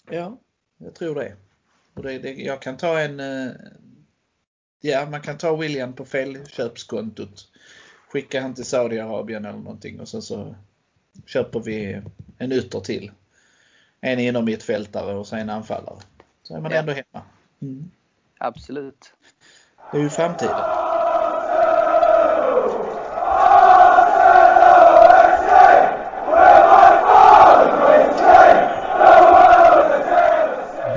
[0.10, 0.40] Ja,
[0.78, 1.36] jag tror det.
[1.94, 3.20] Och det, det jag kan ta en...
[4.86, 7.48] Ja, man kan ta William på felköpskontot.
[8.12, 10.56] Skicka han till Saudiarabien eller någonting och sen så
[11.26, 12.02] köper vi
[12.38, 13.12] en ytter till.
[14.02, 16.00] En inom mittfältare och sen en anfallare.
[16.44, 16.78] Så är man Ja.
[16.78, 17.26] ändå hemma.
[17.62, 17.92] Mm.
[18.38, 19.14] Absolut.
[19.92, 20.56] Det är ju framtiden.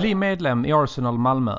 [0.00, 1.58] Bli medlem i Arsenal Malmö.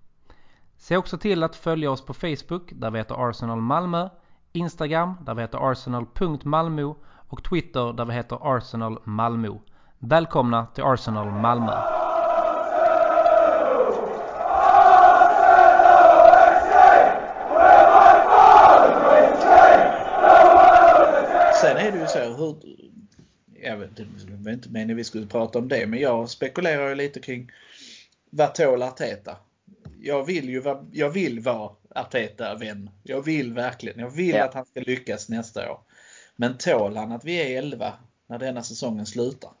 [0.81, 4.09] Se också till att följa oss på Facebook där vi heter Arsenal Malmö,
[4.51, 6.95] Instagram där vi heter arsenal.malmo
[7.27, 9.49] och Twitter där vi heter Arsenal Malmö.
[9.99, 11.71] Välkomna till Arsenal Malmö!
[21.61, 22.55] Sen är det ju så hur...
[23.63, 24.05] Jag vet, det
[24.43, 27.51] var inte meningen vi skulle prata om det men jag spekulerar ju lite kring
[28.29, 29.37] vad tål Arteta?
[30.03, 32.89] Jag vill ju vara, jag vill vara Arteta-vän.
[33.03, 33.99] Jag vill verkligen.
[33.99, 34.45] Jag vill Ja.
[34.45, 35.79] att han ska lyckas nästa år.
[36.35, 37.93] Men tål han att vi är 11
[38.27, 39.51] när denna säsongen slutar?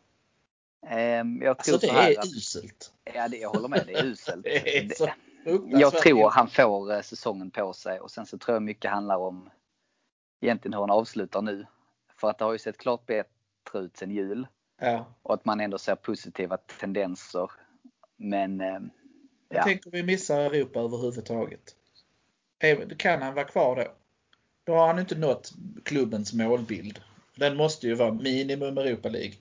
[0.87, 2.93] Ehm, Jag tror Alltså det här är att, uselt.
[3.13, 4.43] ja, det, jag håller med, det är uselt.
[4.43, 5.09] Det är så
[5.67, 9.17] Jag tror han får eh, säsongen på sig och sen så tror jag mycket handlar
[9.17, 9.49] om
[10.41, 11.65] egentligen hur han avslutar nu.
[12.17, 14.47] För att det har ju sett klart bättre ut sen jul
[14.81, 15.05] Ja.
[15.23, 17.51] och att man ändå ser positiva tendenser.
[18.17, 18.61] Men
[19.53, 21.75] ja, tänker vi missar Europa överhuvudtaget.
[22.97, 23.91] Kan han vara kvar då?
[24.63, 25.51] Då har han inte nått
[25.83, 26.99] klubbens målbild.
[27.35, 29.33] Den måste ju vara minimum Europa League.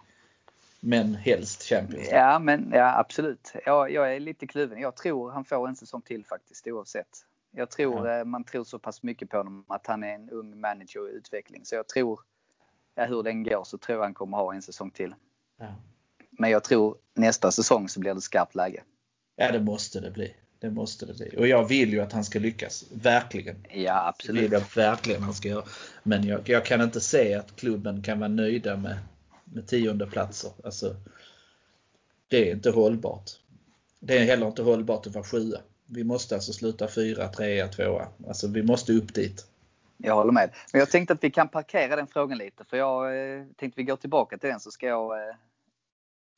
[0.80, 2.18] Men helst Champions League.
[2.18, 3.52] ja, men ja, absolut.
[3.66, 4.80] Jag, jag är lite kluven.
[4.80, 7.26] Jag tror han får en säsong till faktiskt oavsett.
[7.50, 8.18] Jag tror Ja.
[8.18, 11.12] eh, man tror så pass mycket på honom att han är en ung manager i
[11.12, 11.64] utveckling.
[11.64, 12.20] Så jag tror,
[12.94, 15.14] ja, hur den går så tror jag han kommer ha en säsong till.
[15.58, 15.66] Ja.
[16.30, 18.82] Men jag tror nästa säsong så blir det skarpt läge.
[19.40, 20.34] Ja, det måste det bli.
[20.58, 21.34] Det måste det bli.
[21.36, 22.84] Och jag vill ju att han ska lyckas.
[22.92, 23.56] Verkligen.
[23.68, 24.52] Ja, Det vill absolut.
[24.52, 25.64] jag verkligen han ska göra.
[26.02, 28.98] Men jag, jag kan inte se att klubben kan vara nöjda med,
[29.44, 30.50] med tionde platser.
[30.64, 30.96] Alltså,
[32.28, 33.30] det är inte hållbart.
[34.00, 35.58] Det är heller inte hållbart att vara sjua.
[35.86, 38.08] Vi måste alltså sluta fyra, trea, tvåa.
[38.28, 39.46] Alltså vi måste upp dit.
[39.96, 40.50] Jag håller med.
[40.72, 43.84] Men jag tänkte att vi kan parkera den frågan lite för jag eh, tänkte vi
[43.84, 45.34] går tillbaka till den så ska jag eh,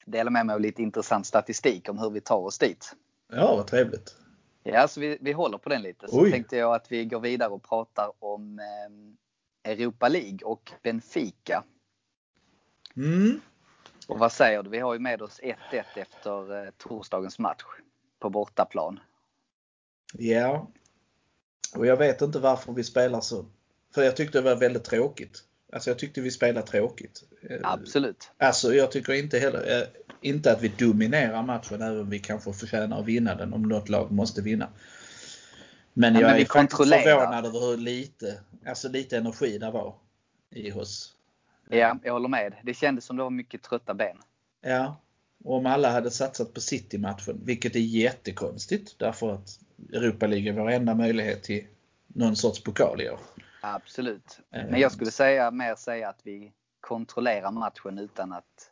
[0.06, 2.96] dela med mig av lite intressant statistik om hur vi tar oss dit.
[3.32, 4.16] Ja, vad trevligt.
[4.62, 6.08] Ja, så vi, vi håller på den lite.
[6.08, 6.30] Så Oj.
[6.30, 11.64] tänkte jag att vi går vidare och pratar om eh, Europa League och Benfica.
[12.96, 13.40] Mm.
[14.08, 14.70] Och vad säger du?
[14.70, 17.62] Vi har ju med oss 1-1 efter eh, torsdagens match
[18.18, 19.00] på bortaplan.
[20.12, 20.70] Ja.
[21.76, 23.46] Och jag vet inte varför vi spelar så.
[23.94, 25.44] För jag tyckte det var väldigt tråkigt.
[25.72, 27.22] Alltså jag tyckte vi spelade tråkigt.
[27.42, 28.30] Eh, Absolut.
[28.38, 29.88] Alltså jag tycker inte heller, eh,
[30.20, 33.88] inte att vi dominerar matchen även om vi kanske förtjänar att vinna den om något
[33.88, 34.68] lag måste vinna.
[35.92, 39.94] Men Ja, jag men är faktiskt förvånad över hur lite, alltså lite energi det var
[40.50, 41.14] i oss.
[41.70, 42.54] Ja, jag håller med.
[42.62, 44.16] Det kändes som det var mycket trötta ben.
[44.61, 45.00] Ja,
[45.44, 49.58] och om alla hade satsat på City-matchen, vilket är jättekonstigt därför att
[49.92, 51.66] Europa League är vår enda möjlighet till
[52.06, 53.20] någon sorts pokal i år.
[53.62, 54.40] Absolut.
[54.51, 58.70] Men jag skulle säga mer säga att vi kontrollerar matchen utan att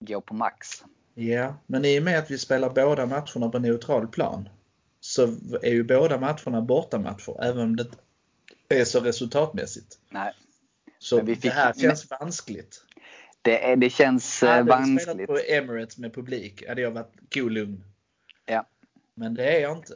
[0.00, 0.84] gå på max.
[1.14, 4.48] Ja, men i och med att vi spelar båda matcherna på neutral plan
[5.00, 5.22] så
[5.62, 7.96] är ju båda matcherna bortamatcher även om det inte
[8.68, 9.98] är så resultatmässigt.
[10.10, 10.32] Nej.
[10.98, 12.84] Så Men vi fick- det här känns vanskligt.
[13.42, 15.26] Det, är, det känns eh, Hade vi spelat vanskligt.
[15.26, 17.84] på Emirates med publik hade jag varit golugn.
[18.46, 18.66] Ja.
[19.14, 19.94] Men det är jag inte.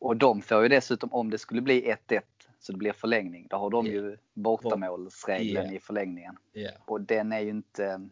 [0.00, 2.20] Och de får ju dessutom, om det skulle bli 1-1
[2.62, 3.92] så det blir förlängning, då har de Ja.
[3.92, 5.76] ju bortamålsregeln Ja.
[5.76, 6.36] i förlängningen.
[6.52, 6.70] Ja.
[6.86, 8.08] Och den är ju inte...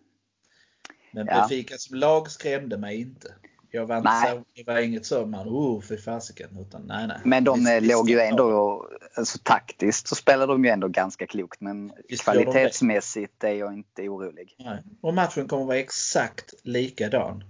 [1.13, 1.35] Men Ja.
[1.35, 3.35] Benfica som lag skrämde mig inte.
[3.71, 4.31] Jag var inte Nej.
[4.33, 6.59] så, det var inget så man, oh för fasiken.
[6.59, 7.19] Utan nej, nej.
[7.25, 10.71] Men de Vi- eh, låg ju ska ta ändå, alltså taktiskt så spelar de ju
[10.71, 11.61] ändå ganska klokt.
[11.61, 14.55] Men Visst kvalitetsmässigt är jag inte orolig.
[14.59, 14.83] Nej.
[15.01, 17.45] Och matchen kommer vara exakt likadan.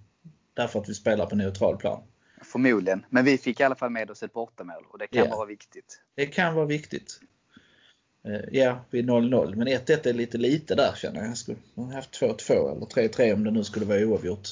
[0.54, 2.02] Därför att vi spelar på neutral plan.
[2.42, 3.06] Förmodligen.
[3.10, 5.36] Men vi fick i alla fall med oss ett bortamål och det kan Ja.
[5.36, 6.00] vara viktigt.
[6.14, 7.20] Det kan vara viktigt.
[8.24, 9.54] Eh, Ja, vid 0-0.
[9.56, 11.28] Men 1-1 är lite lite där känner jag.
[11.30, 14.48] Jag skulle ha haft 2-2 eller 3-3 om det nu skulle vara oavgjort.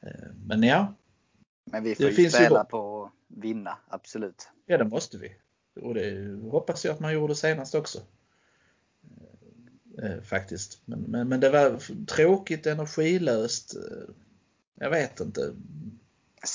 [0.00, 0.10] Eh,
[0.46, 0.94] Men ja,
[1.64, 2.68] Men vi Det får ju finns ju spela hopp.
[2.70, 4.48] på att vinna, absolut.
[4.66, 5.32] ja det måste vi.
[5.82, 7.98] Och det hoppas jag att man gjorde senast också.
[10.02, 10.80] Eh, Faktiskt.
[10.84, 13.74] Men, men, men det var tråkigt, energilöst.
[14.74, 15.54] Jag vet inte.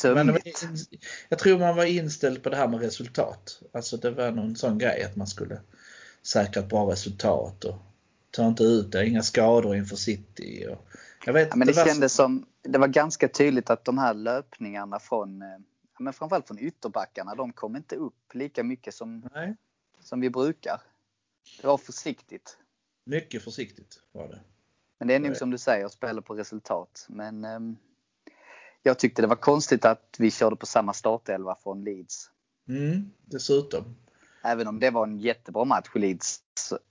[0.04, 0.64] Men det var, Sömnigt.
[0.92, 1.00] in-
[1.30, 3.62] jag tror man var inställd på det här med resultat.
[3.74, 5.62] Alltså det var någon sån grej att man skulle
[6.24, 7.76] säkra ett bra resultat och
[8.32, 10.68] ta inte ut det, inga skador inför City.
[10.70, 10.86] Och,
[11.26, 13.98] jag vet, Ja, men det var så- kändes som, det var ganska tydligt att de
[13.98, 15.48] här löpningarna från, eh,
[16.00, 19.56] men framförallt från ytterbackarna, de kom inte upp lika mycket som, Nej,
[20.00, 20.82] som vi brukar.
[21.62, 22.58] Det var försiktigt.
[23.04, 24.40] mycket försiktigt var det.
[24.98, 27.06] Men det är nog som du säger, spela på resultat.
[27.10, 27.78] Men ehm,
[28.90, 32.30] jag tyckte det var konstigt att vi körde på samma startelva från Leeds.
[32.68, 33.96] Mm, dessutom.
[34.44, 36.44] Även om det var en jättebra match i Leeds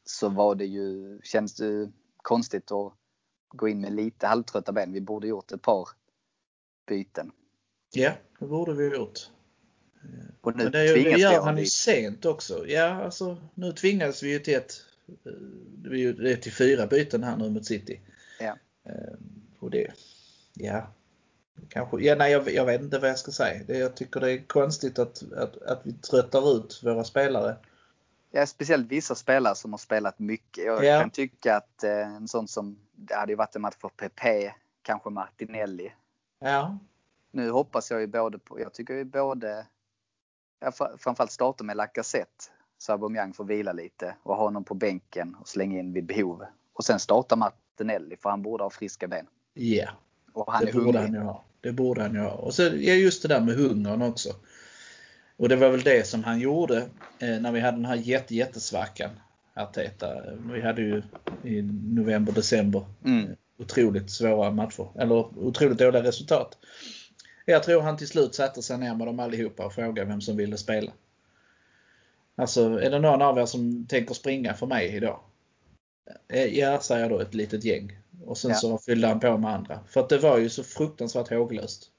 [0.04, 2.92] så, var det ju, känns det konstigt att
[3.48, 4.92] gå in med lite halvtrötta ben.
[4.92, 5.88] Vi borde gjort ett par
[6.86, 7.32] byten.
[7.92, 9.18] Ja, det borde vi gjort.
[10.40, 12.66] Och nu Men det, tvingas det gör han ju sent också.
[12.66, 14.72] Ja, alltså nu tvingas vi ju till ett,
[15.08, 15.32] eh,
[15.84, 18.00] det är till fyra byten här nu mot City.
[18.40, 18.56] Ja.
[18.84, 19.18] Eh,
[19.58, 19.92] Och det,
[20.54, 20.94] ja.
[21.68, 23.64] Kanske, ja nej jag, jag vet inte vad jag ska säga.
[23.66, 27.56] Det, jag tycker det är konstigt att, att, att vi tröttar ut våra spelare.
[28.30, 30.64] Ja, speciellt vissa spelare som har spelat mycket.
[30.64, 31.00] Jag Ja.
[31.00, 34.52] kan tycka att eh, en sån som, det hade ju varit en match för PP,
[34.82, 35.92] kanske Martinelli.
[36.40, 36.78] Ja.
[37.30, 39.66] Nu hoppas jag ju både på, jag tycker ju både,
[40.60, 42.44] ja, fr- framförallt starta med Lacazette
[42.78, 46.44] så Aubameyang får vila lite och ha honom på bänken och slänga in vid behov.
[46.72, 49.26] Och sen starta Martinelli för han borde ha friska ben.
[49.54, 49.88] Ja,
[50.32, 51.00] Och han det är borde hungrig.
[51.00, 51.44] han ju ha.
[51.60, 52.30] Det borde han ha.
[52.30, 54.28] Och så just det där med hungern också.
[55.36, 56.76] Och det var väl det som han gjorde
[57.18, 59.10] eh, när vi hade den här jätte, jättesvackan.
[59.54, 60.22] Arteta.
[60.52, 61.02] Vi hade ju
[61.44, 61.62] i
[61.94, 63.26] november, december Mm.
[63.58, 64.88] otroligt svåra matcher.
[64.98, 66.58] Eller otroligt dåliga resultat.
[67.46, 70.36] Jag tror han till slut satte sig ner med dem allihopa och frågade vem som
[70.36, 70.92] ville spela.
[72.36, 75.20] Alltså, är det någon av er som tänker springa för mig idag?
[76.28, 77.98] Eh, Ja, säger då ett litet gäng.
[78.24, 78.56] Och sen Ja.
[78.56, 79.80] så fyllde han på med andra.
[79.88, 81.90] För att det var ju så fruktansvärt håglöst.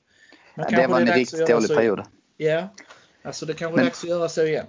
[0.56, 2.02] Men Det kanske var en att riktigt dålig så- period.
[2.38, 2.68] Ja,
[3.24, 4.66] alltså det kanske är dags att göra så igen.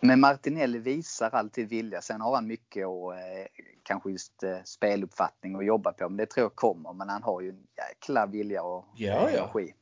[0.00, 2.00] Men Martinelli visar alltid vilja.
[2.02, 3.46] Sen har han mycket och eh,
[3.82, 6.08] kanske just eh, speluppfattning att jobba på.
[6.08, 6.92] Men det tror jag kommer.
[6.92, 9.38] Men han har ju en jäkla vilja och Ja, ja.
[9.38, 9.74] energi.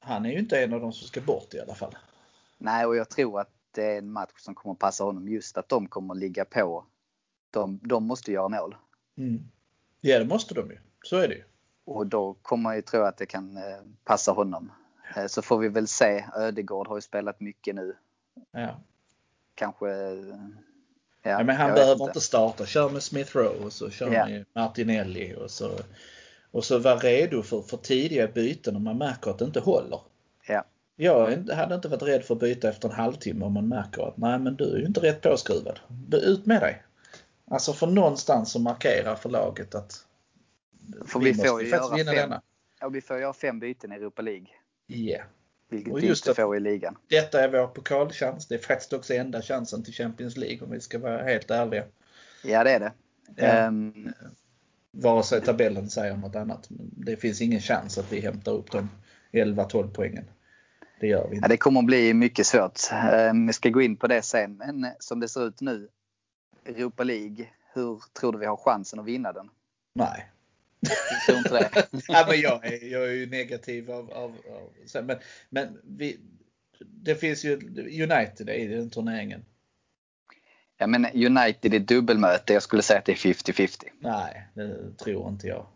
[0.00, 1.96] Han är ju inte en av de som ska bort i alla fall.
[2.58, 5.28] Nej, och jag tror att det är en match som kommer passa honom.
[5.28, 6.84] Just att de kommer ligga på.
[7.50, 8.76] De, de måste göra mål.
[9.18, 9.48] Mm.
[10.06, 10.78] Ja, det måste de ju.
[11.02, 11.42] Så är det ju.
[11.84, 13.62] Och då kommer jag ju tro att det kan eh,
[14.04, 14.72] passa honom.
[15.16, 16.24] Eh, så får vi väl se.
[16.36, 17.96] Ödegård har ju spelat mycket nu.
[18.52, 18.80] Ja.
[19.54, 19.88] Kanske...
[19.90, 20.16] eh,
[21.22, 22.66] Ja, Ja, men han behöver vet inte starta.
[22.66, 24.26] Kör med Smith Rowe och så kör Ja.
[24.26, 25.70] med Martinelli och så,
[26.50, 30.00] och så var redo för, för tidiga byten om man märker att det inte håller.
[30.48, 30.64] Ja.
[30.96, 34.08] Jag inte- hade inte varit rädd för att byta efter en halvtimme om man märker
[34.08, 35.78] att nej men du är ju inte rätt påskruvad.
[36.12, 36.82] Ut med dig.
[37.50, 40.04] Alltså för någonstans som markerar för laget att
[41.06, 42.20] För vi får måste ju göra vinna fem.
[42.20, 42.42] denna.
[42.80, 44.46] Ja, vi får göra fem byten i Europa League.
[44.86, 45.18] Ja.
[45.68, 46.96] Vilket Och vi just inte att- får i ligan.
[47.08, 48.46] Detta är vår pokalchans.
[48.46, 51.84] Det är faktiskt också enda chansen till Champions League om vi ska vara helt ärliga.
[52.44, 52.92] Ja, det är det.
[53.36, 53.44] Ja.
[53.46, 54.08] Ehm,
[54.90, 56.66] Vare sig tabellen säger något annat.
[56.96, 58.88] Det finns ingen chans att vi hämtar upp de
[59.32, 60.24] 11-12 poängen.
[61.00, 61.48] Det gör vi ja, inte.
[61.48, 62.80] det kommer att bli mycket svårt.
[62.92, 64.56] Ehm, Vi ska gå in på det sen.
[64.56, 65.88] Men som det ser ut nu,
[66.68, 69.50] Europa League, hur tror du vi har chansen att vinna den?
[69.92, 70.30] Nej.
[70.80, 71.88] Jag tror inte det.
[72.08, 74.36] ja, men jag, är, jag är ju negativ av, av,
[74.94, 76.20] av men, men vi,
[76.80, 77.54] det finns ju
[78.02, 79.44] United i den turneringen.
[80.78, 83.84] Ja, men United i dubbelmöte, jag skulle säga att det är 50-50.
[83.98, 85.66] Nej, det tror inte jag.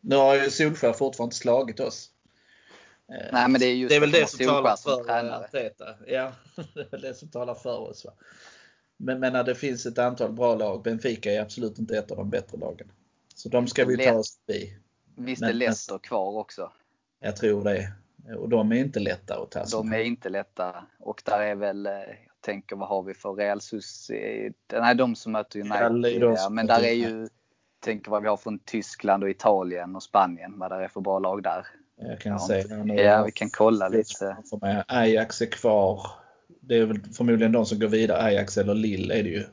[0.00, 2.10] Nu har ju Solskär fortfarande inte slagit oss.
[3.12, 5.44] Eh, Nej, men det är just det är väl det som talar för tränare.
[5.44, 5.84] Arteta.
[6.06, 6.32] Ja,
[6.74, 8.04] det är väl det som talar för oss.
[8.04, 8.12] Va?
[8.96, 10.82] Men, men när det finns ett antal bra lag.
[10.82, 12.92] Benfica är absolut inte ett av de bättre lagen.
[13.34, 14.78] Så de ska vi ta oss förbi.
[15.16, 16.72] Visst är Leicester kvar också?
[17.20, 17.92] Jag tror det.
[18.38, 20.86] Och de är inte lätta att ta sig De är inte lätta.
[20.98, 24.54] Och där är väl, eh, jag tänker vad har vi för Real Sociedad?
[24.72, 26.22] Nej, de som möter United.
[26.22, 27.28] Ja, men där är ju,
[27.80, 30.58] tänker vad vi har från Tyskland och Italien och Spanien.
[30.58, 31.66] Vad det är för bra lag där.
[31.96, 32.84] Jag kan ja, säga.
[32.86, 34.36] Ja, vi kan kolla lite.
[34.86, 36.10] Ajax är kvar.
[36.48, 38.22] Det är väl förmodligen de som går vidare.
[38.22, 39.44] Ajax eller Lille är det ju.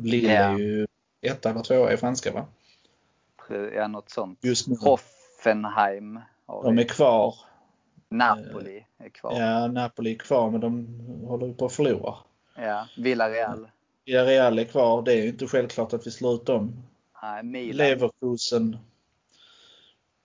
[0.00, 0.40] Lille ja.
[0.40, 0.86] är ju
[1.20, 2.46] etta eller tvåa i franska va?
[3.74, 4.38] Ja, något sånt.
[4.42, 4.76] Just nu.
[4.80, 6.20] Hoffenheim.
[6.46, 7.34] De är kvar.
[8.08, 9.40] Napoli är kvar.
[9.40, 10.86] Ja, Napoli är kvar men de
[11.26, 12.14] håller ju på att förlora.
[12.56, 13.68] Ja, Villarreal.
[14.04, 15.02] Villarreal är kvar.
[15.02, 16.82] Det är ju inte självklart att vi slår ut dem.
[17.22, 17.76] Nej, Milan.
[17.76, 18.78] Leverkusen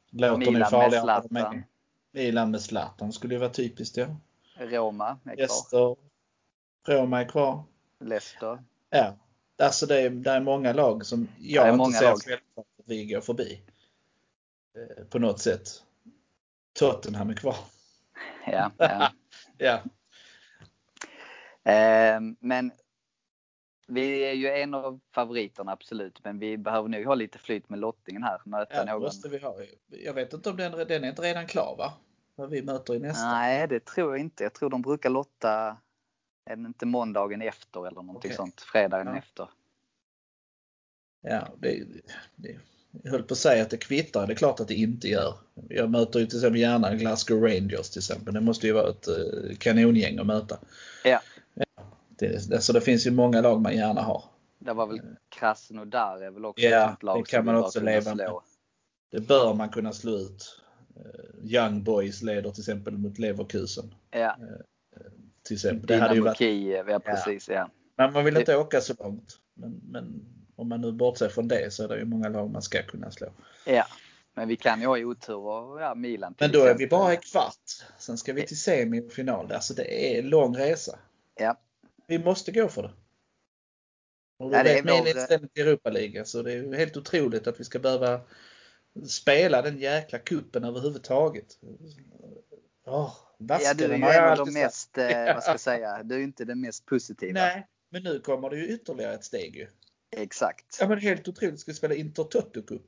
[0.10, 1.64] låter Milan nu farligare med Zlatan.
[2.12, 4.08] Milan med Zlatan skulle ju vara typiskt ja.
[4.60, 5.36] Roma är kvar.
[5.36, 5.96] Leicester.
[6.88, 7.64] Roma är kvar.
[8.00, 8.64] Leicester.
[8.90, 9.16] Ja.
[9.60, 13.22] Alltså det är, det är många lag som jag inte ser självklart att vi går
[13.22, 13.62] förbi.
[14.76, 15.68] Eh, på något sätt.
[16.74, 17.56] Tottenham är kvar.
[18.46, 18.72] Ja.
[18.78, 19.12] ja.
[19.58, 19.82] ja.
[21.72, 22.72] Eh, men
[23.88, 27.80] vi är ju en av favoriterna absolut, men vi behöver nog ha lite flyt med
[27.80, 28.42] lottningen här.
[28.46, 29.02] Möta ja, någon.
[29.02, 29.56] Måste vi ha.
[29.88, 31.94] Jag vet inte om den, den är inte redan klar va?
[32.38, 33.32] Vad vi möter i nästa.
[33.32, 34.44] Nej, det tror jag inte.
[34.44, 35.78] Jag tror de brukar lotta,
[36.46, 38.36] är det inte måndagen efter eller någonting okay.
[38.36, 38.62] sånt?
[38.62, 39.18] Fredagen ja.
[39.18, 39.50] efter.
[41.22, 41.84] Ja, det,
[42.36, 42.58] det,
[43.04, 44.28] jag höll på att säga att det kvittar.
[44.28, 45.34] Det är klart att det inte gör.
[45.70, 48.34] Jag möter ju till exempel gärna Glasgow Rangers till exempel.
[48.34, 50.58] Det måste ju vara ett eh, kanongäng att möta.
[51.04, 51.22] Ja.
[51.54, 51.66] ja
[52.10, 54.24] det, alltså det finns ju många lag man gärna har.
[54.60, 58.16] Det var väl Krasnodar är väl också ja, ett lag det kan man också leva
[58.16, 58.32] med.
[59.12, 60.62] Det bör man kunna slå ut.
[61.00, 63.96] Eh, Young Boys leder till exempel mot Leverkusen.
[64.12, 64.38] Ja.
[64.42, 65.02] Eh,
[65.44, 65.88] till exempel.
[65.88, 66.38] Det hade ju varit...
[66.38, 67.50] Kiev, ja precis.
[67.50, 67.70] Ja.
[67.96, 68.58] Men man vill inte det...
[68.58, 69.40] åka så långt.
[69.54, 72.62] Men, men om man nu bortser från det så är det ju många lag man
[72.62, 73.28] ska kunna slå.
[73.66, 73.86] Ja,
[74.34, 76.76] men vi kan ju ha otur och ja, Milan Men då exempel.
[76.76, 77.86] är vi bara i kvart.
[78.00, 79.52] Sen ska vi till semi och final.
[79.52, 81.00] Alltså det är en lång resa.
[81.36, 81.60] Ja.
[82.08, 82.92] Vi måste gå för det.
[84.40, 85.92] Och ja, det är min inställning till Europa
[86.26, 88.22] så det är helt otroligt att vi ska behöva
[89.10, 91.60] spela den jäkla kuppen överhuvudtaget.
[92.86, 96.16] Oh, ja, du är ju en av de mest, eh, vad ska jag säga, du
[96.16, 97.34] är inte den mest positiva.
[97.34, 99.68] Nej, men nu kommer det ju ytterligare ett steg ju.
[100.12, 100.78] Exakt.
[100.80, 101.60] Ja men helt otroligt.
[101.60, 102.82] Ska vi spela Intertoto Cup.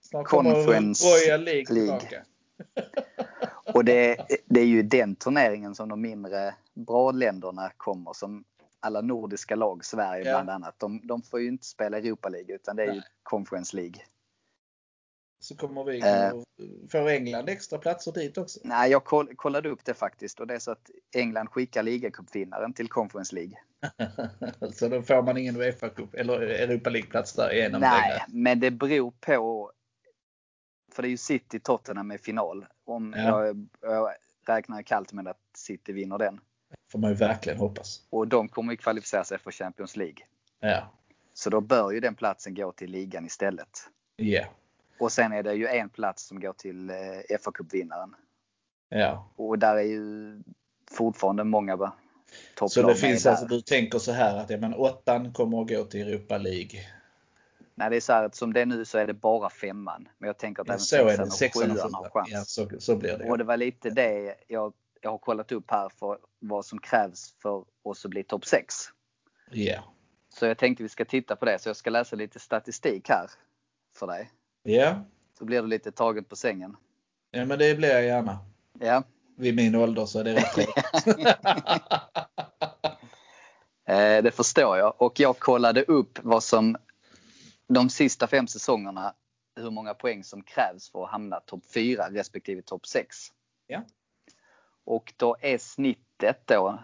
[0.00, 2.00] Snart Conference kommer Royal League, League.
[2.00, 2.24] tillbaka.
[3.74, 8.44] Och det, det, är ju den turneringen som de mindre bra länderna kommer som
[8.80, 10.30] alla nordiska lag, Sverige ja.
[10.30, 10.74] bland annat.
[10.78, 12.96] De, de, får ju inte spela Europa League utan det är Nej.
[12.96, 14.02] ju Conference League.
[15.42, 16.42] Så kommer vi uh,
[16.88, 18.60] Får England extra platser dit också?
[18.64, 19.04] Nej, jag
[19.36, 23.52] kollade upp det faktiskt och det är så att England skickar ligacupvinnaren till Conference League.
[24.74, 27.80] så då får man ingen Uefa Cup eller Europa League-plats där igenom?
[27.80, 28.34] Nej, det.
[28.34, 29.72] men det beror på.
[30.92, 32.66] För det är ju City Tottenham med final.
[32.84, 33.46] Om ja.
[33.46, 34.10] jag, jag
[34.46, 36.40] räknar kallt med att City vinner den.
[36.92, 38.02] får man ju verkligen hoppas.
[38.10, 40.24] Och de kommer ju kvalificera sig för Champions League.
[40.60, 40.92] Ja.
[41.34, 43.88] Så då bör ju den platsen gå till ligan istället.
[44.16, 44.24] Ja.
[44.24, 44.46] Yeah.
[45.02, 48.14] Och sen är det ju en plats som går till eh, fa Cup-vinnaren.
[48.88, 49.30] Ja.
[49.36, 50.36] Och där är ju
[50.90, 51.76] fortfarande många
[52.54, 55.68] topplag Så det finns alltså, du tänker så här att ja, men åttan kommer att
[55.68, 56.80] gå till Europa League?
[57.74, 60.08] Nej, det är så här att som det är nu så är det bara femman.
[60.18, 62.30] Men jag tänker att även sexan, och sexan och sjuan har chans.
[62.30, 63.30] Ja, så, så blir det.
[63.30, 67.34] Och det var lite det jag, jag har kollat upp här för vad som krävs
[67.42, 68.74] för oss att bli topp 6.
[69.50, 69.84] Ja.
[70.28, 71.58] Så jag tänkte vi ska titta på det.
[71.58, 73.30] Så jag ska läsa lite statistik här
[73.94, 74.30] för dig.
[74.62, 75.04] Ja.
[75.38, 76.76] Så blir du lite tagen på sängen.
[77.30, 78.38] Ja men det blir jag gärna.
[78.80, 79.02] Ja.
[79.36, 80.58] Vid min ålder så är det rätt
[83.86, 85.02] eh, Det förstår jag.
[85.02, 86.76] Och jag kollade upp vad som
[87.66, 89.14] de sista fem säsongerna
[89.56, 93.16] hur många poäng som krävs för att hamna topp 4 respektive topp 6.
[93.66, 93.82] Ja.
[94.84, 96.78] Och då är snittet då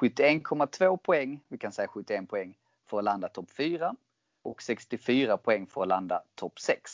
[0.00, 2.54] 71,2 poäng, vi kan säga 71 poäng,
[2.86, 3.94] för att landa topp 4
[4.42, 6.92] och 64 poäng för att landa topp 6.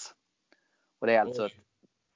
[0.99, 1.47] Och det är alltså Oj.
[1.47, 1.63] ett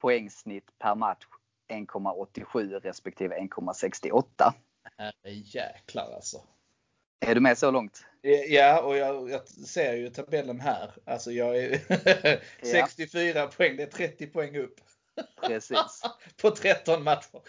[0.00, 1.26] poängsnitt per match
[1.68, 4.52] 1,87 respektive 1,68.
[4.98, 6.42] Herrejäklar alltså.
[7.20, 8.06] Är du med så långt?
[8.48, 10.92] Ja, och jag, jag ser ju tabellen här.
[11.04, 11.80] Alltså jag är
[12.66, 13.46] 64 ja.
[13.56, 14.80] poäng, det är 30 poäng upp.
[15.42, 16.02] Precis.
[16.42, 17.40] På 13 matcher.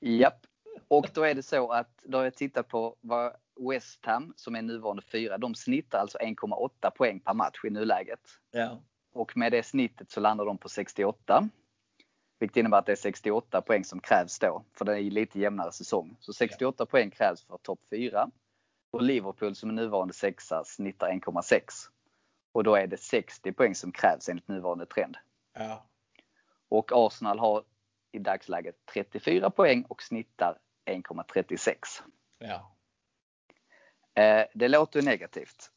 [0.00, 0.46] Japp.
[0.88, 3.36] Och då är det så att då har jag tittat på vad
[3.68, 8.20] West Ham, som är nuvarande fyra, de snittar alltså 1,8 poäng per match i nuläget.
[8.50, 8.82] Ja.
[9.12, 11.48] Och med det snittet så landar de på 68.
[12.38, 14.64] Vilket innebär att det är 68 poäng som krävs då.
[14.72, 16.16] För det är lite jämnare säsong.
[16.20, 18.30] Så 68 poäng krävs för topp 4.
[18.90, 21.62] Och Liverpool som är nuvarande sexa snittar 1,6.
[22.52, 25.16] Och då är det 60 poäng som krävs enligt nuvarande trend.
[25.52, 25.86] Ja.
[26.68, 27.64] Och Arsenal har
[28.12, 32.02] i dagsläget 34 poäng och snittar 1,36.
[32.38, 32.76] Ja.
[34.20, 35.70] Eh, det låter negativt.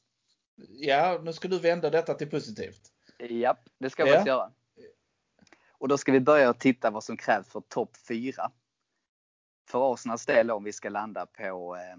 [0.69, 2.81] ja, nu ska du vända detta till positivt.
[3.19, 4.25] Japp, det ska jag Ja.
[4.27, 4.51] göra.
[5.71, 8.51] Och då ska vi börja titta vad som krävs för topp 4.
[9.69, 11.97] För Arsenals del om vi ska landa på eh,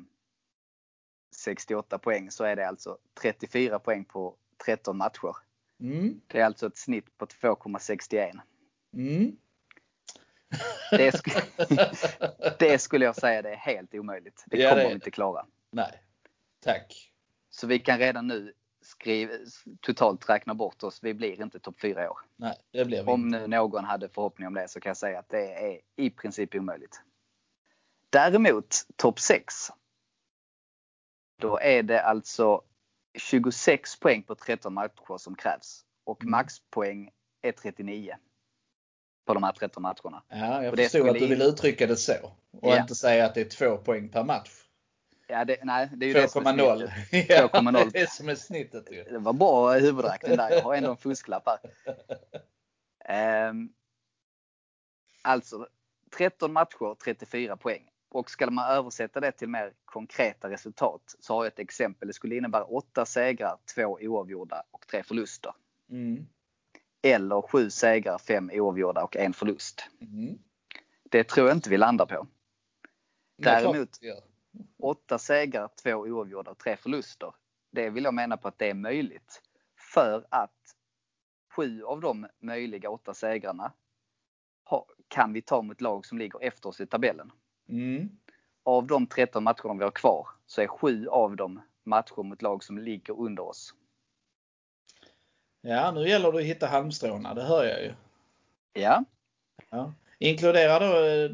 [1.36, 5.36] 68 poäng så är det alltså 34 poäng på 13 matcher.
[5.80, 6.20] Mm.
[6.26, 8.40] Det är alltså ett snitt på 2,61.
[8.96, 9.36] Mm.
[10.90, 14.44] Det, sk- det skulle jag säga det är helt omöjligt.
[14.46, 15.46] Det Ja, kommer det vi inte klara.
[15.70, 16.02] Nej.
[16.64, 17.12] Tack.
[17.50, 18.52] Så vi kan redan nu
[18.82, 19.32] skriva,
[19.80, 20.98] totalt räkna bort oss.
[21.02, 22.18] Vi blir inte topp 4 i år.
[22.36, 23.38] Nej, det blev vi Om inte.
[23.38, 26.54] nu någon hade förhoppning om det så kan jag säga att det är i princip
[26.54, 27.00] omöjligt.
[28.10, 29.54] Däremot topp 6.
[31.40, 32.62] Då är det alltså
[33.18, 35.84] 26 poäng på 13 matcher som krävs.
[36.04, 36.30] Och Mm.
[36.30, 37.10] maxpoäng
[37.42, 38.16] är 39.
[39.26, 40.22] På de här 13 matcherna.
[40.28, 42.12] Ja, jag Och det förstod skulle att du vill uttrycka det så.
[42.50, 42.80] Och Ja.
[42.80, 44.63] inte säga att det är två poäng per match.
[45.26, 46.76] Ja, det, nej, det är ju det som är 2,0.
[46.76, 47.28] snittet.
[47.28, 47.90] Ja, 2,0.
[47.92, 49.04] det är som är snittet ju.
[49.04, 50.50] Det var bra huvudräkning där.
[50.50, 51.58] Jag har ändå en fusklapp här.
[53.04, 53.68] Ehm,
[55.22, 55.68] alltså
[56.16, 57.90] 13 matcher, 34 poäng.
[58.08, 62.08] Och ska man översätta det till mer konkreta resultat så har jag ett exempel.
[62.08, 65.52] Det skulle innebära 8 segrar, 2 oavgjorda och 3 förluster.
[65.90, 66.26] Mm.
[67.02, 69.90] Eller 7 segrar, 5 oavgjorda och en förlust.
[70.00, 70.38] Mm.
[71.10, 72.26] Det tror jag inte vi landar på.
[73.42, 74.33] Däremot- att
[74.78, 77.34] 8 segrar, 2 oavgjorda och 3 förluster.
[77.72, 79.42] Det vill jag mena på att det är möjligt.
[79.94, 80.76] För att
[81.56, 83.72] sju av de möjliga åtta segrarna
[85.08, 87.32] kan vi ta mot lag som ligger efter oss i tabellen.
[87.68, 88.08] Mm.
[88.62, 92.64] Av de 13 matcherna vi har kvar så är sju av dem matcher mot lag
[92.64, 93.74] som ligger under oss.
[95.60, 97.94] Ja, nu gäller det att hitta halmstråna, det hör jag ju.
[98.72, 99.04] Ja,
[99.70, 99.92] Ja.
[100.18, 101.30] Inkluderar då eh,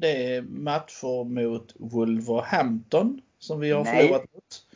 [0.00, 4.02] det matcher mot Wolverhampton som vi har Nej.
[4.02, 4.66] förlorat mot?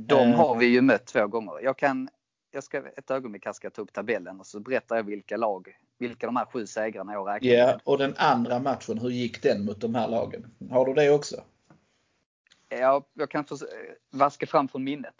[0.00, 0.36] de Eh.
[0.36, 1.52] har vi ju mött två gånger.
[1.62, 2.08] Jag kan,
[2.50, 5.68] jag ska ett ögonblick här ska ta upp tabellen och så berättar jag vilka lag,
[5.98, 7.80] vilka de här sju segrarna jag räknar Ja, med.
[7.84, 10.46] och den andra matchen, hur gick den mot de här lagen?
[10.70, 11.36] Har du det också?
[12.68, 13.56] Ja, jag kan få
[14.12, 15.14] vaska fram från minnet.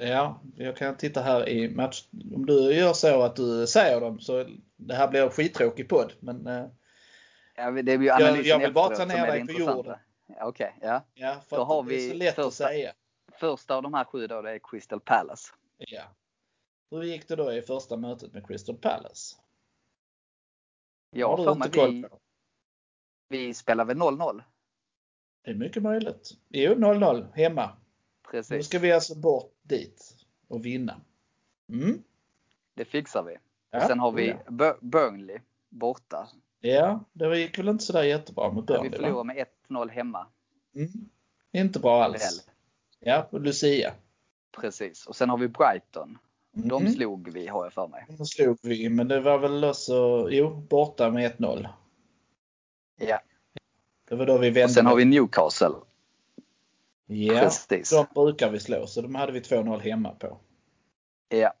[0.00, 2.04] Ja, jag kan titta här i match.
[2.34, 6.12] Om du gör så att du säger dem så det här blir en skittråkig podd.
[6.20, 6.64] Men eh,
[7.60, 9.98] Ja, det är ju Jag- jag vill bara ta ner dig på jorden.
[10.26, 11.04] Ja, Okej, ja.
[11.14, 12.92] ja, för Då har det är vi så lätt att första- säga.
[13.40, 15.52] Första av de här sju då, det är Crystal Palace.
[15.78, 16.02] Ja.
[16.90, 19.36] Hur gick det då i första mötet med Crystal Palace?
[21.10, 22.18] Jag har du inte koll vi, på?
[23.28, 24.42] vi spelar väl 0-0?
[25.44, 26.30] Det är mycket möjligt.
[26.48, 27.66] Jo, 0-0 hemma.
[27.66, 28.66] Nu Precis.
[28.66, 30.16] ska vi alltså bort dit
[30.48, 31.00] och vinna.
[31.68, 32.02] Mm.
[32.74, 33.36] Det fixar vi.
[33.70, 34.36] Ja, Sen har vi ja.
[34.48, 35.38] Bur- Burnley
[35.68, 36.28] borta.
[36.60, 38.96] Ja, det gick väl inte sådär jättebra mot vi Burnley va?
[38.96, 40.26] förlorar med 1-0 hemma.
[40.74, 40.88] Mm.
[41.52, 42.46] Inte bra alls.
[43.00, 43.92] Ja, och Lucia.
[44.60, 45.06] Precis.
[45.06, 46.18] Och sen har vi Brighton.
[46.52, 46.92] De Mm.
[46.94, 48.06] slog vi har jag för mig.
[48.18, 51.68] De slog vi, men det var väl också, jo, borta med 1-0.
[53.00, 53.20] Ja.
[54.08, 54.64] Det var då vi vände.
[54.64, 55.74] Och sen har vi Newcastle.
[57.06, 57.90] Ja, Precis.
[57.90, 60.38] de brukar vi slå, så de hade vi 2-0 hemma på.
[61.28, 61.52] Ja,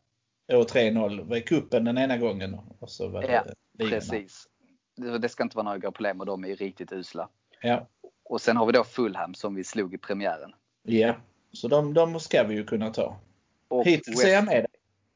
[0.52, 2.56] Och 3-0 var i kuppen den ena gången.
[2.78, 3.44] Och så var det Ja,
[3.78, 3.96] ligorna.
[3.96, 4.46] precis.
[4.96, 7.28] Det ska inte vara några problem och de är ju riktigt usla.
[7.60, 7.86] Ja,
[8.22, 10.52] Och sen har vi då Fulham som vi slog i premiären.
[10.82, 11.14] ja.
[11.52, 13.16] Så de, de ska vi ju kunna ta.
[13.68, 14.70] Och Hittills är jag West, med dig.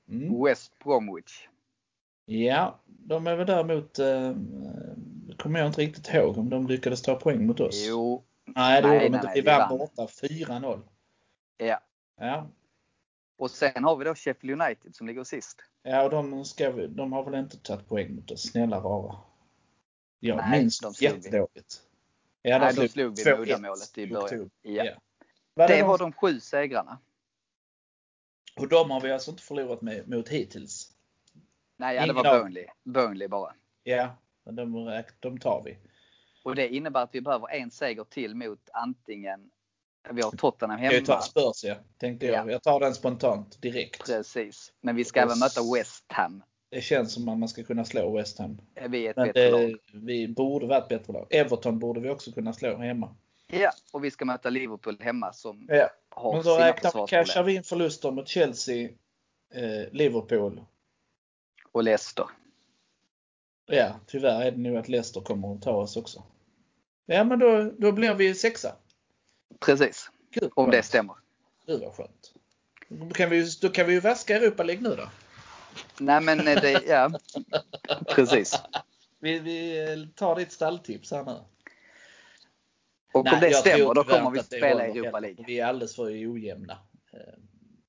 [0.09, 0.45] Mm.
[0.45, 1.49] West Bromwich.
[2.25, 4.33] Ja, de är väl däremot, eh,
[5.39, 7.85] kommer jag inte riktigt ihåg om de lyckades ta poäng mot oss.
[7.89, 9.27] Jo, nej, det nej, gjorde de inte.
[9.27, 9.79] nej, Vi vann.
[9.79, 10.81] borta 4-0.
[11.57, 11.81] ja.
[12.21, 12.49] Ja.
[13.39, 15.61] Och sen har vi då Sheffield United som ligger sist.
[15.83, 19.17] Ja, och de, ska vi, de har väl inte tagit poäng mot oss, snälla rara.
[20.21, 21.83] Jag Nej, minns de jättedåligt.
[22.43, 24.51] Ja, Nej, de slog vi med 2-1 uddamålet i början.
[24.63, 24.85] Ja.
[24.85, 24.93] Ja.
[25.55, 26.99] Var Det de- var de sju segrarna.
[28.57, 30.93] Och de har vi alltså inte förlorat med, mot hittills.
[31.77, 32.67] Nej, ja, det Ingen var Burnley.
[32.85, 33.55] Burnley bara.
[33.83, 35.79] Ja, de, de tar vi.
[36.45, 39.51] Och det innebär att vi behöver en seger till mot antingen
[40.11, 41.07] vi har Tottenham Jag hemma.
[41.07, 42.47] tar Spurs ja, tänkte jag.
[42.47, 42.53] Ja.
[42.53, 44.05] Jag tar den spontant direkt.
[44.07, 44.73] Precis.
[44.81, 46.43] Men vi ska även möta West Ham.
[46.75, 48.59] Det känns som att man ska kunna slå West Ham.
[48.89, 49.79] Vi är ett Men bättre det, lag.
[49.93, 51.27] vi borde vara ett bättre lag.
[51.31, 53.15] Everton borde vi också kunna slå hemma.
[53.47, 55.91] Ja, och vi ska möta Liverpool hemma som Ja.
[56.09, 58.89] har Men då räknar vi, cashar vi in förluster mot Chelsea,
[59.55, 60.61] eh, Liverpool
[61.73, 62.25] och Leicester.
[63.67, 66.23] Ja, tyvärr är det nu att Leicester kommer att ta oss också.
[67.07, 68.77] Ja, men då, då blir vi sexa.
[69.61, 71.15] Precis, Gud, om det stämmer.
[71.67, 72.33] Gud vad skönt.
[72.89, 75.09] Då kan vi, då kan vi ju vaska Europa League nu då.
[75.99, 77.11] Nej men eh, det, ja.
[78.09, 78.63] Precis.
[79.19, 81.41] Vi, vi eh, tar ditt stalltips här nu.
[83.13, 85.21] Och om det stämmer då kommer vi spela i Europa.
[85.21, 85.45] League.
[85.47, 86.79] Vi är alldeles för ojämna.
[87.13, 87.35] Eh,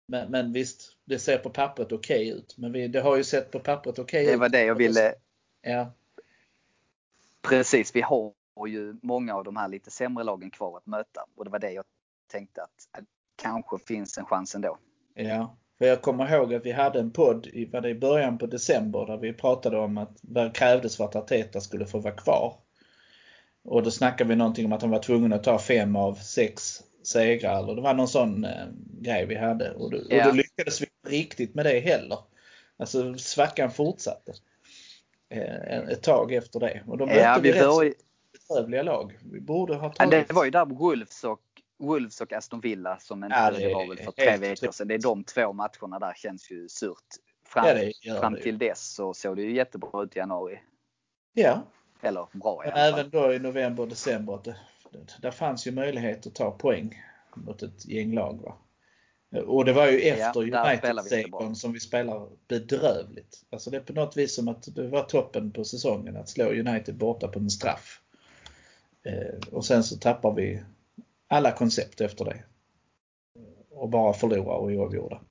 [0.07, 2.55] Men, men visst, det ser på pappret okej ut.
[2.57, 4.31] Men vi, det har ju sett på pappret okej ut.
[4.31, 5.13] Det var det jag ville.
[5.61, 5.93] Ja,
[7.41, 8.33] Precis, vi har
[8.67, 11.25] ju många av de här lite sämre lagen kvar att möta.
[11.35, 11.85] Och det var det jag
[12.27, 13.03] tänkte att att
[13.35, 14.77] kanske finns en chans ändå.
[15.13, 15.57] ja.
[15.77, 18.45] För jag kommer ihåg att vi hade en podd i, var det i början på
[18.45, 22.53] december där vi pratade om att vad krävdes för att Arteta skulle få vara kvar.
[23.63, 26.83] Och då snackade vi någonting om att han var tvungen att ta fem av sex
[27.03, 27.63] segrar.
[27.63, 28.65] Eller det var någon sån eh,
[29.01, 29.71] grej vi hade.
[29.71, 30.25] Och då, och Ja.
[30.25, 32.17] då lyckades vi inte riktigt med det heller.
[32.77, 34.33] Alltså svackan fortsatte.
[35.29, 36.83] Eh, ett tag efter det.
[36.87, 37.93] Och då mötte Ja, vi vi rätt bör, så
[38.47, 39.17] bedrövliga lag.
[39.31, 40.27] Vi borde ha tagit...
[40.27, 41.39] det var ju där Wolves och,
[41.79, 44.87] Wolves och Aston Villa som inte, Ja, det, var väl för tre veckor sedan.
[44.87, 46.97] Det är de två matcherna där känns ju surt.
[47.47, 50.59] Fram, Ja, det fram det till dess så såg det ju jättebra ut i januari.
[51.33, 51.63] Ja,
[52.01, 52.99] Eller bra i alla fall.
[52.99, 54.55] även då i november och december, det,
[55.21, 57.03] där fanns ju möjlighet att ta poäng
[57.35, 58.41] mot ett gäng lag.
[58.41, 58.57] Va?
[59.41, 60.69] Och det var ju efter bra.
[60.69, 63.43] United-segern som vi spelar bedrövligt.
[63.49, 66.45] Alltså det är på något vis som att det var toppen på säsongen att slå
[66.45, 68.01] United borta på en straff.
[69.03, 70.63] Eh, och sen så tappar vi
[71.27, 72.43] alla koncept efter det.
[73.69, 75.21] Och bara förlorar och oavgjorda.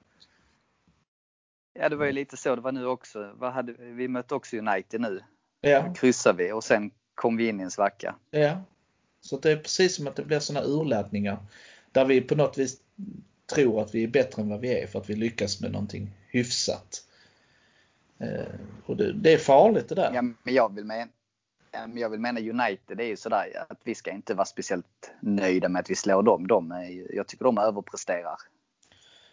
[1.73, 3.33] Ja, det var ju lite så det var nu också.
[3.35, 5.21] Vad hade, vi mötte också United nu.
[5.61, 8.15] Ja, Kryssade vi och sen kom vi in i en svacka.
[8.31, 8.63] Ja.
[9.21, 11.39] Så det är precis som att det blir sådana urladdningar
[11.93, 12.81] där vi på något vis
[13.55, 16.11] tror att vi är bättre än vad vi är för att vi lyckas med någonting
[16.29, 17.05] hyfsat.
[18.19, 18.55] Eh,
[18.87, 20.11] och det, det är farligt det där.
[20.15, 21.11] Ja, men jag vill mena,
[21.81, 25.69] men jag vill mena United är ju sådär att vi ska inte vara speciellt nöjda
[25.69, 26.47] med att vi slår dem.
[26.47, 28.37] De är, jag tycker de överpresterar.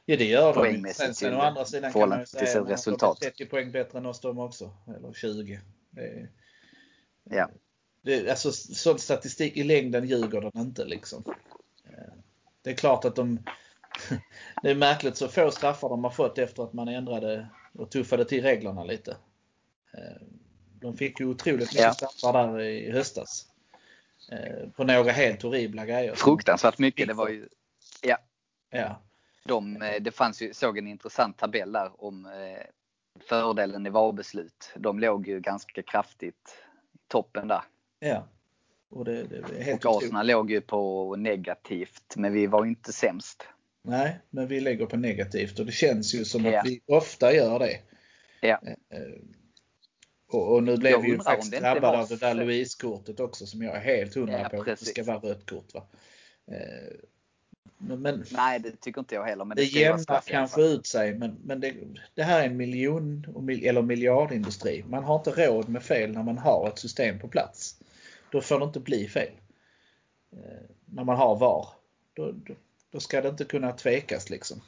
[0.06, 0.94] Ja det gör de.
[0.94, 3.22] Sen, sen å andra sidan kan man ju säga att de är resultat.
[3.22, 4.72] 30 poäng bättre än oss de också.
[4.98, 5.60] Eller 20.
[5.90, 6.30] Det är,
[7.24, 7.50] Ja.
[8.02, 11.24] det, alltså sån statistik i längden ljuger den inte liksom.
[11.86, 12.14] Eh,
[12.62, 13.40] Det är klart att de
[14.64, 18.26] Det är märkligt så få straffar de har fått efter att man ändrade och tuffade
[18.26, 19.18] till reglerna lite.
[20.82, 21.94] De fick ju otroligt mycket Ja.
[21.94, 23.46] straffar där i höstas.
[24.32, 26.16] Eh, På några helt horribla grejer.
[26.16, 27.08] Fruktansvärt mycket.
[27.08, 27.48] Det var ju,
[28.02, 28.18] ja,
[28.72, 29.02] Ja.
[29.44, 32.64] de, eh, det fanns ju, såg en intressant tabell där om eh,
[33.30, 34.72] fördelen i VAR-beslut.
[34.76, 36.58] De låg ju ganska kraftigt
[36.94, 37.62] i toppen där.
[38.00, 38.28] ja.
[38.94, 39.98] Och det, det Och.
[39.98, 43.44] Arsenal låg ju på negativt, men vi var inte sämst.
[43.84, 46.60] Nej, men vi lägger på negativt och det känns ju som Ja.
[46.60, 47.80] att vi ofta gör det.
[48.42, 48.60] Ja.
[50.34, 53.62] Och, och nu blev Jag vi ju faktiskt drabbade av det där Louise-kortet också som
[53.62, 55.74] jag är helt hundra Ja, på att det ska vara rött kort.
[55.74, 55.84] Va?
[56.48, 56.98] Eh,
[57.78, 59.46] Men, men Nej, det tycker inte jag heller.
[59.46, 61.74] Men det, det jämnar kanske ut sig men, men det,
[62.16, 63.26] det här är en miljon
[63.64, 64.84] eller miljardindustri.
[64.88, 67.76] Man har inte råd med fel när man har ett system på plats.
[68.32, 69.32] Då får det inte bli fel.
[70.34, 71.68] Eh, När man har VAR.
[72.14, 72.54] Då, då,
[72.92, 74.62] då ska det inte kunna tvekas liksom.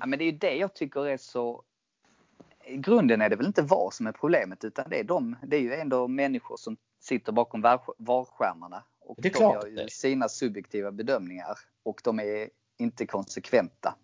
[0.00, 1.62] Ja, men det är ju det jag tycker är så...
[2.66, 5.56] I grunden är det väl inte VAR som är problemet utan det är, de, det
[5.56, 8.82] är ju ändå människor som sitter bakom var- VAR-skärmarna.
[9.00, 9.84] Och Det är de klart gör det är.
[9.84, 12.48] ju sina subjektiva bedömningar och de är
[12.78, 13.94] inte konsekventa.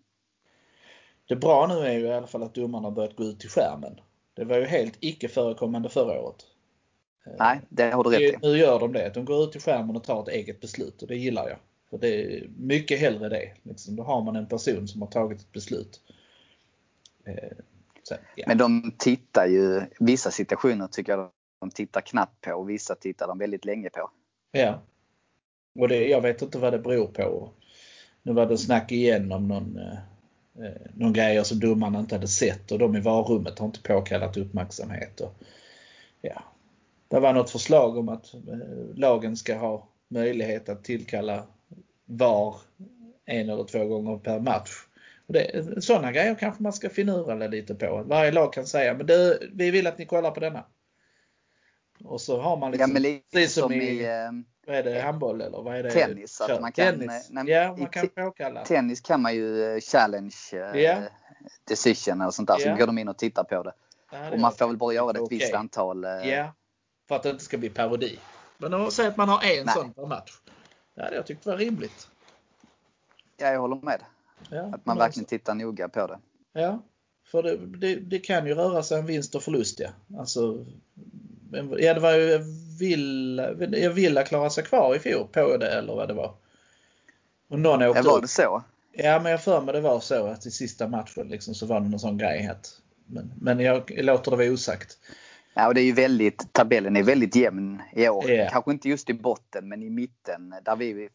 [1.27, 3.49] Det bra nu är ju i alla fall att domarna har börjat gå ut till
[3.49, 3.99] skärmen.
[4.33, 6.45] Det var ju helt icke förekommande förra året.
[7.39, 8.37] Nej, det har du rätt i.
[8.41, 9.11] Nu gör de det.
[9.13, 11.57] De går ut till skärmen och tar ett eget beslut och det gillar jag.
[11.89, 12.07] För det
[12.37, 13.53] är mycket hellre det.
[13.63, 16.01] Liksom, då har man en person som har tagit ett beslut.
[18.07, 18.43] Sen, ja.
[18.47, 21.29] Men de tittar ju, vissa situationer tycker jag
[21.59, 24.09] de tittar knappt på och vissa tittar de väldigt länge på.
[24.51, 24.81] ja.
[25.79, 27.49] Och det, jag vet inte vad det beror på.
[28.23, 29.97] Nu var det snack igen om någon, eh,
[30.65, 34.37] eh, någon grejer som domarna inte hade sett och de i varummet har inte påkallat
[34.37, 35.21] uppmärksamhet.
[35.21, 35.33] Och,
[36.21, 36.43] ja.
[37.07, 41.43] Det var något förslag om att eh, lagen ska ha möjlighet att tillkalla
[42.05, 42.55] VAR
[43.25, 44.82] en eller två gånger per match.
[45.27, 48.03] Det, sådana grejer kanske man ska finura lite på.
[48.05, 50.65] Varje lag kan säga men du, vi vill att ni kollar på denna.
[52.03, 54.31] Och så har man Ja, liksom, men lite precis som som i i eh,
[54.67, 55.91] vad är det, handboll eller vad är det?
[55.91, 57.27] Tennis, att man kan- Tennis.
[57.29, 58.65] nej, ja, man kan påkalla.
[58.65, 60.97] tennis kan man ju eh, challenge eh, Ja.
[61.67, 62.57] decision och sånt där.
[62.57, 62.75] Så Ja.
[62.75, 63.73] går de in och tittar på det.
[64.11, 65.37] Ja, Och man får väl bara göra det ett okej.
[65.37, 66.03] visst antal.
[66.03, 66.53] eh, Ja,
[67.07, 68.19] för att det inte ska bli parodi.
[68.57, 69.75] Men säga att man har en Nej.
[69.75, 70.31] sån per match.
[70.95, 72.07] Ja, det jag tyckte var rimligt.
[73.37, 74.01] Ja, jag håller med.
[74.49, 76.19] Ja, Att man verkligen alltså- tittar noga på det.
[76.53, 76.83] Ja.
[77.25, 79.89] För det, det, det, kan ju röra sig om vinst och förlust ja.
[80.19, 80.65] Alltså,
[81.77, 82.39] ja det var ju
[82.79, 83.53] Villa,
[83.89, 86.33] Villa klarade sig kvar i fjol på det eller vad det var.
[87.47, 88.63] Och någon åkte ja, var det så?
[88.91, 91.79] Ja men jag för mig det var så att i sista matchen liksom så var
[91.79, 94.97] det någon sån grej att men, men jag låter det vara osagt.
[95.53, 98.29] Ja, och det är ju väldigt, tabellen är väldigt jämn i år.
[98.29, 98.51] Yeah.
[98.51, 101.09] Kanske inte just i botten men i mitten där vi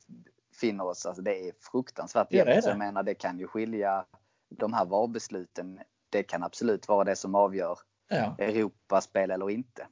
[0.61, 1.07] befinner oss.
[1.07, 2.55] Alltså det är fruktansvärt jämnt.
[2.55, 4.05] Ja, så jag menar det kan ju skilja
[4.49, 5.81] de här VAR-besluten.
[6.11, 7.79] Det kan absolut vara det som avgör
[8.09, 8.37] ja.
[8.39, 9.87] Europaspel eller inte.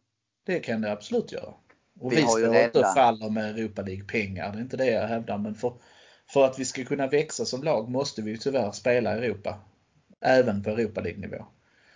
[0.47, 1.55] Det kan det absolut göra.
[2.01, 2.65] Och vi, vi står redan...
[2.65, 4.53] inte och faller med Europa League-pengar.
[4.53, 5.39] Det är inte det jag hävdar.
[5.39, 5.73] Men för,
[6.29, 9.59] för att vi ska kunna växa som lag måste vi tyvärr spela i Europa.
[10.21, 11.47] Även på Europa League-nivå.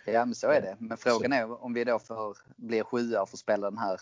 [0.06, 0.76] Ja, men så är det.
[0.78, 4.00] Men frågan är om vi då får, blir sjua och får spela den här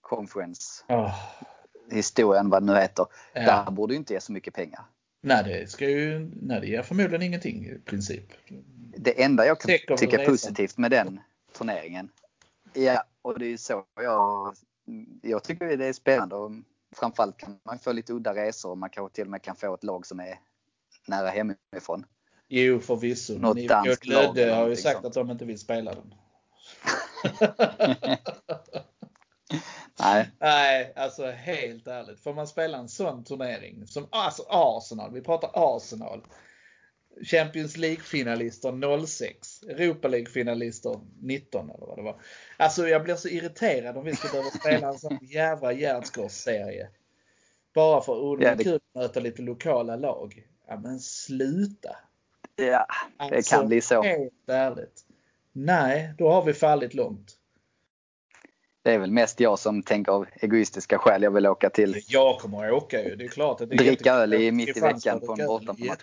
[0.00, 1.14] conference oh.
[1.90, 3.06] Historien, vad det nu heter.
[3.32, 3.40] Ja.
[3.42, 4.80] Där borde ju inte ge så mycket pengar.
[5.20, 8.32] Nej, det ska ju, nej, det ger förmodligen ingenting i princip.
[8.96, 11.20] Det enda jag kan tycka är positivt med den
[11.58, 12.08] turneringen.
[12.72, 14.54] Ja, och det är så jag,
[15.22, 16.36] jag tycker det är spännande.
[16.36, 16.52] Och
[16.96, 19.74] framförallt kan man få lite udda resor och man kanske till och med kan få
[19.74, 20.38] ett lag som är
[21.06, 22.06] nära hemifrån.
[22.48, 23.38] Jo, förvisso.
[23.38, 25.06] Något men danskt Lödde har ju sagt sånt.
[25.06, 26.14] att de inte vill spela den.
[30.00, 30.30] Nej.
[30.40, 32.20] Nej, alltså helt ärligt.
[32.20, 36.20] Får man spela en sån turnering som alltså Arsenal, vi pratar Arsenal.
[37.22, 39.62] Champions League-finalister 06.
[39.62, 42.20] Europa League-finalister 19 eller vad det var.
[42.56, 46.88] Alltså jag blir så irriterad om vi ska behöva spela en sån jävla gärdsgårdsserie.
[47.74, 50.46] Bara för att det är kul att möta lite lokala lag.
[50.68, 51.96] Ja men sluta!
[52.56, 52.86] Ja,
[53.18, 54.02] det alltså, kan bli så.
[54.02, 55.04] Helt ärligt.
[55.52, 57.35] Nej, då har vi fallit långt.
[58.86, 62.02] Det är väl mest jag som tänker av egoistiska skäl jag vill åka till.
[62.08, 63.16] Jag kommer att åka ju.
[63.16, 66.02] Det är klart att det är Dricka öl i mitt i veckan på en bortamatch.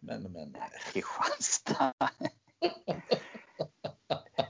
[0.00, 0.56] Men, men.
[0.92, 1.92] Kristianstad.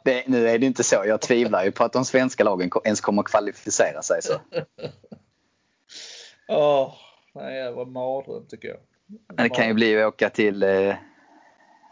[0.05, 1.03] Det, nu är det inte så.
[1.07, 4.23] Jag tvivlar ju på att de svenska lagen ens kommer kvalificera sig.
[4.23, 4.41] så.
[6.49, 6.95] Oh,
[7.35, 8.79] nej, det var mardröm tycker jag.
[9.37, 10.95] Det kan ju bli att åka till, eh,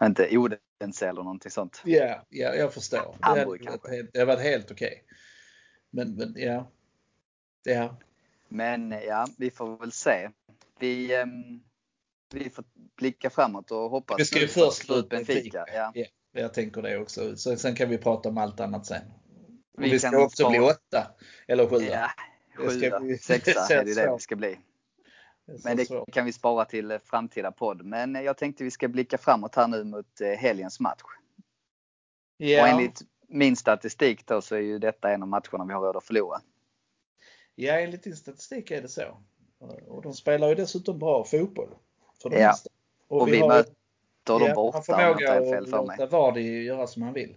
[0.02, 0.34] inte
[0.80, 1.82] Odense eller någonting sånt.
[1.84, 3.16] Ja, ja jag förstår.
[3.20, 4.02] Hamburg det, kanske.
[4.12, 4.86] det har varit helt okej.
[4.86, 5.16] Okay.
[5.90, 6.70] Men, men ja.
[7.64, 7.98] ja.
[8.48, 10.30] Men ja, vi får väl se.
[10.78, 11.62] Vi, um,
[12.32, 12.64] vi får
[12.96, 14.20] blicka framåt och hoppas.
[14.20, 15.64] Vi ska ju först slå ut Benfica.
[15.74, 15.92] Ja.
[15.94, 16.06] ja.
[16.32, 17.36] jag tänker det också.
[17.36, 19.02] Så, sen kan vi prata om allt annat sen.
[19.78, 21.14] Vi, vi ska också bli åtta
[21.48, 21.82] eller sjua.
[21.82, 22.10] Ja,
[22.56, 24.58] sjua, sexa är det det vi ska bli.
[25.46, 26.12] Men det svårt.
[26.12, 27.84] kan vi spara till eh, framtida podd.
[27.84, 31.02] Men eh, jag tänkte vi ska blicka framåt här nu mot eh, helgens match.
[32.38, 32.62] Yeah.
[32.62, 35.96] Och enligt min statistik då så är ju detta en av matcherna vi har råd
[35.96, 36.40] att förlora.
[37.54, 39.22] Ja, enligt din statistik är det så.
[39.86, 41.74] Och de spelar ju dessutom bra fotboll.
[42.22, 42.48] För det ja.
[42.48, 42.70] Mesta.
[43.08, 43.72] Och, och vi, vi möter
[44.26, 47.36] dem ja, borta jag inte är fel för låta Vardy göra som han vill.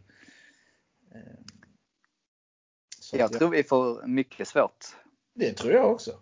[3.00, 4.86] Så jag, jag tror vi får mycket svårt.
[5.34, 6.20] Det tror jag också.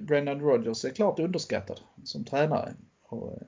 [0.00, 2.74] Brendan Rodgers är klart underskattad som tränare.
[3.02, 3.46] Och eh,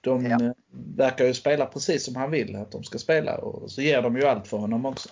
[0.00, 0.44] de ja.
[0.44, 0.52] Eh,
[0.96, 4.16] verkar ju spela precis som han vill att de ska spela och så ger de
[4.16, 5.08] ju allt för honom också.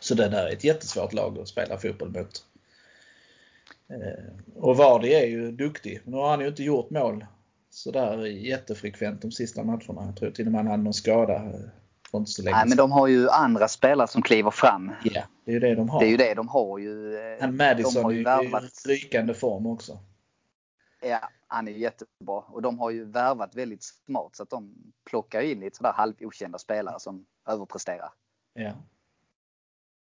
[0.00, 2.44] Så det där är ett jättesvårt lag att spela fotboll mot.
[3.88, 4.24] Eh,
[4.54, 6.00] och Vardy är ju duktig.
[6.04, 7.26] Nu har han ju inte gjort mål
[7.70, 10.06] sådär jättefrekvent de sista matcherna.
[10.06, 11.52] Jag tror till och med han hade någon skada
[12.10, 14.92] för inte så länge Nej, men de har ju andra spelare som kliver fram.
[15.04, 16.00] Ja, det är ju det de har.
[16.00, 17.18] Det är ju det de har ju.
[17.40, 19.98] Han Madison har ju är ju i rykande form också.
[21.02, 22.38] Ja, han är jättebra.
[22.38, 24.74] Och de har ju värvat väldigt smart så att de
[25.10, 28.10] plockar in lite sådär halvokända spelare som överpresterar.
[28.54, 28.72] Ja.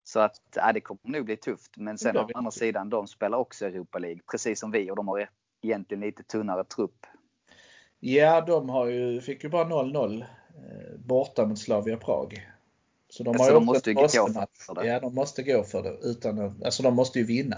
[0.04, 1.76] Så att ja, det kommer nog bli tufft.
[1.76, 5.08] Men sen å andra sidan, de spelar också Europa League precis som vi och de
[5.08, 5.30] har
[5.62, 7.06] egentligen lite tunnare trupp.
[8.00, 10.43] Ja, de har ju, fick ju bara 0-0 Eh,
[10.96, 12.48] borta mot Slavia Prag.
[13.08, 14.86] Så de, alltså de måste ju gå för det?
[14.86, 15.98] Ja, de måste gå för det.
[16.02, 17.56] Utan att, alltså de måste ju vinna.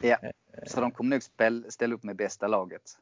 [0.00, 0.30] Ja, eh,
[0.66, 2.98] så de kommer nog spel, ställa upp med bästa laget?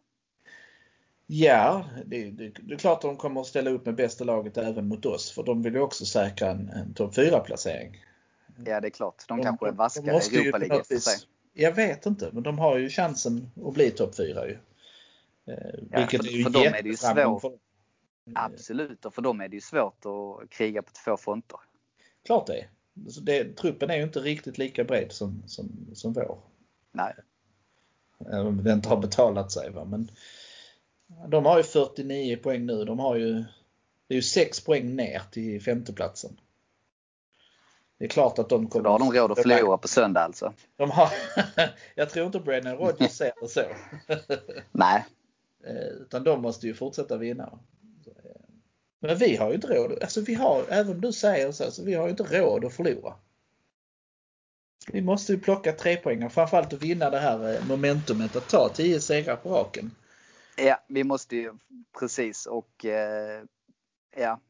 [1.26, 4.56] Ja, det, det, det, är klart att de kommer att ställa upp med bästa laget
[4.56, 5.30] även mot oss.
[5.30, 8.04] För de vill ju också säkra en, en topp 4-placering.
[8.64, 9.24] Ja, det är klart.
[9.28, 11.18] De, de kanske är vaskare i Europa League för sig.
[11.52, 14.58] Jag vet inte, men de har ju chansen att bli topp 4 ju.
[15.46, 15.54] Eh,
[15.90, 17.60] ja, vilket för, är ju för dem är det ju svårt.
[18.34, 21.60] Absolut, och för dem är det ju svårt att kriga på två fronter.
[22.24, 22.66] Klart det.
[23.04, 26.38] Alltså det truppen är ju inte riktigt lika bred som, som, som vår.
[26.92, 27.14] Nej.
[28.26, 29.70] Även om det inte har betalat sig.
[29.70, 29.84] Va?
[29.84, 30.10] Men
[31.28, 32.84] de har ju 49 poäng nu.
[32.84, 33.34] De har ju,
[34.06, 36.40] det är ju 6 poäng ner till femteplatsen.
[37.98, 38.82] Det är klart att de kommer...
[38.82, 40.52] Så då har de råd att förlora på söndag alltså?
[40.76, 41.08] De har,
[41.94, 43.62] jag tror inte Brennan Rodgers ser det så.
[44.72, 45.06] Nej.
[45.66, 47.58] Eh, utan de måste ju fortsätta vinna.
[49.00, 50.02] Men vi har ju inte råd.
[50.02, 52.72] Alltså vi har, även om du säger så, så vi har ju inte råd att
[52.74, 53.14] förlora.
[54.92, 58.68] Vi måste ju plocka tre poäng framförallt att vinna det här eh, momentumet att ta
[58.68, 59.90] 10 segrar på raken.
[60.56, 61.52] Ja, vi måste ju
[61.98, 63.42] precis och eh,
[64.16, 64.40] ja,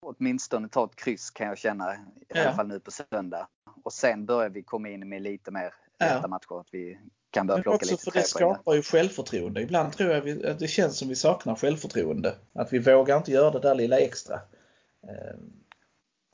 [0.00, 1.94] åtminstone ta ett kryss kan jag känna.
[1.94, 2.40] I Ja.
[2.42, 3.48] alla fall nu på söndag.
[3.82, 6.26] Och sen börjar vi komma in med lite mer Ja.
[6.28, 6.60] matcher.
[6.60, 6.98] Att vi
[7.32, 9.62] kan börja Men plocka också lite för det skapar ju självförtroende.
[9.62, 12.34] Ibland tror jag att det känns som vi saknar självförtroende.
[12.52, 14.34] Att vi vågar inte göra det där lilla extra.
[15.08, 15.36] Eh,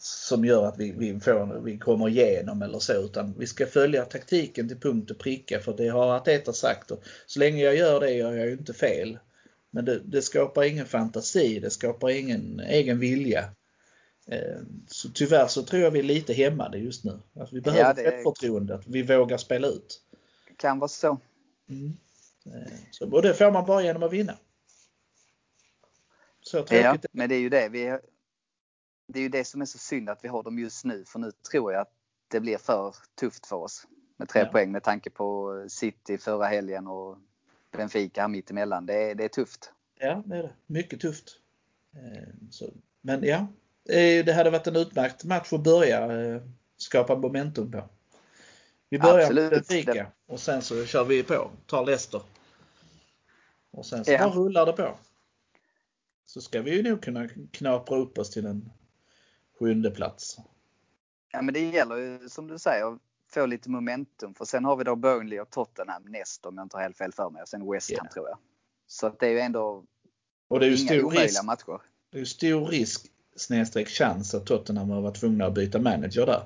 [0.01, 2.92] som gör att vi, vi, får, vi kommer igenom eller så.
[2.92, 6.90] Utan vi ska följa taktiken till punkt och pricka för det har Arteta sagt.
[6.90, 9.18] Och så länge jag gör det gör jag ju inte fel.
[9.70, 13.44] Men det, det skapar ingen fantasi, det skapar ingen egen vilja.
[14.30, 17.18] Eh, Så tyvärr så tror jag vi är lite hämmade just nu.
[17.34, 20.01] Att vi behöver Ja, det är- självförtroende, att vi vågar spela ut.
[20.59, 21.19] Kan vara så.
[21.69, 21.97] Mm.
[22.47, 24.39] Eh, Så, och det får man bara genom att vinna.
[26.41, 26.85] Så tråkigt.
[26.85, 27.69] Ja, men det är ju det.
[27.69, 27.99] Vi,
[29.07, 31.05] det är ju det som är så synd att vi har dem just nu.
[31.05, 31.93] För nu tror jag att
[32.29, 33.87] det blir för tufft för oss.
[34.17, 34.47] Med tre Ja.
[34.53, 37.19] poäng med tanke på City förra helgen och
[37.71, 38.87] Benfica här mittemellan.
[38.87, 39.73] Det är, det är tufft.
[39.99, 40.55] Ja, det är det.
[40.67, 41.39] Mycket tufft.
[41.95, 43.47] Eh, Så, men ja,
[44.25, 46.43] det hade varit en utmärkt match att börja eh,
[46.77, 47.89] skapa momentum på.
[48.89, 49.43] Vi börjar Absolut.
[49.53, 52.22] med Benfica och sen så kör vi på, tar Leicester.
[53.70, 54.32] Och sen så Ja.
[54.34, 54.95] rullar det på.
[56.24, 58.70] Så ska vi ju nog kunna knapra upp oss till en
[59.59, 60.36] sjunde plats.
[61.32, 62.99] Ja, men det gäller ju som du säger att
[63.30, 64.34] få lite momentum.
[64.34, 67.12] För sen har vi då Burnley och Tottenham näst om jag inte har helt fel
[67.12, 67.43] för mig.
[67.43, 68.12] Och sen West Ham Ja.
[68.12, 68.39] tror jag.
[68.86, 69.84] Så att det är ju ändå
[70.49, 71.80] Och det är ju inga stor risk, matcher.
[72.11, 76.43] det är stor risk snedstreck chans att Tottenham har varit tvungna att byta manager där.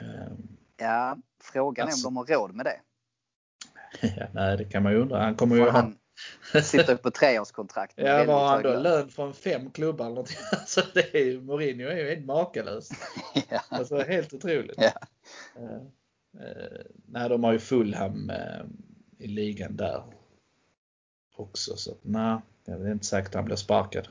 [0.00, 0.53] Ehm,
[0.84, 2.80] Ja, frågan Alltså- är om de har råd med det.
[4.16, 5.22] Ja, nej, det kan man ju undra.
[5.22, 5.78] Han kommer ju För ha...
[5.80, 7.94] han sitter på treårskontrakt.
[7.96, 8.68] Ja, har han då?
[8.68, 8.82] lön.
[8.82, 10.36] Lön från fem klubbar eller någonting.
[10.52, 12.88] Alltså det är ju, Mourinho är ju helt makalös.
[13.48, 13.60] ja.
[13.68, 14.76] Alltså helt otroligt.
[14.78, 14.92] Ja.
[15.56, 15.74] Eh,
[16.46, 18.62] eh, nej, de har ju Fulham eh,
[19.18, 20.02] i ligan där
[21.36, 21.76] också.
[21.76, 24.08] Så nej, det är inte säkert att han blir sparkad.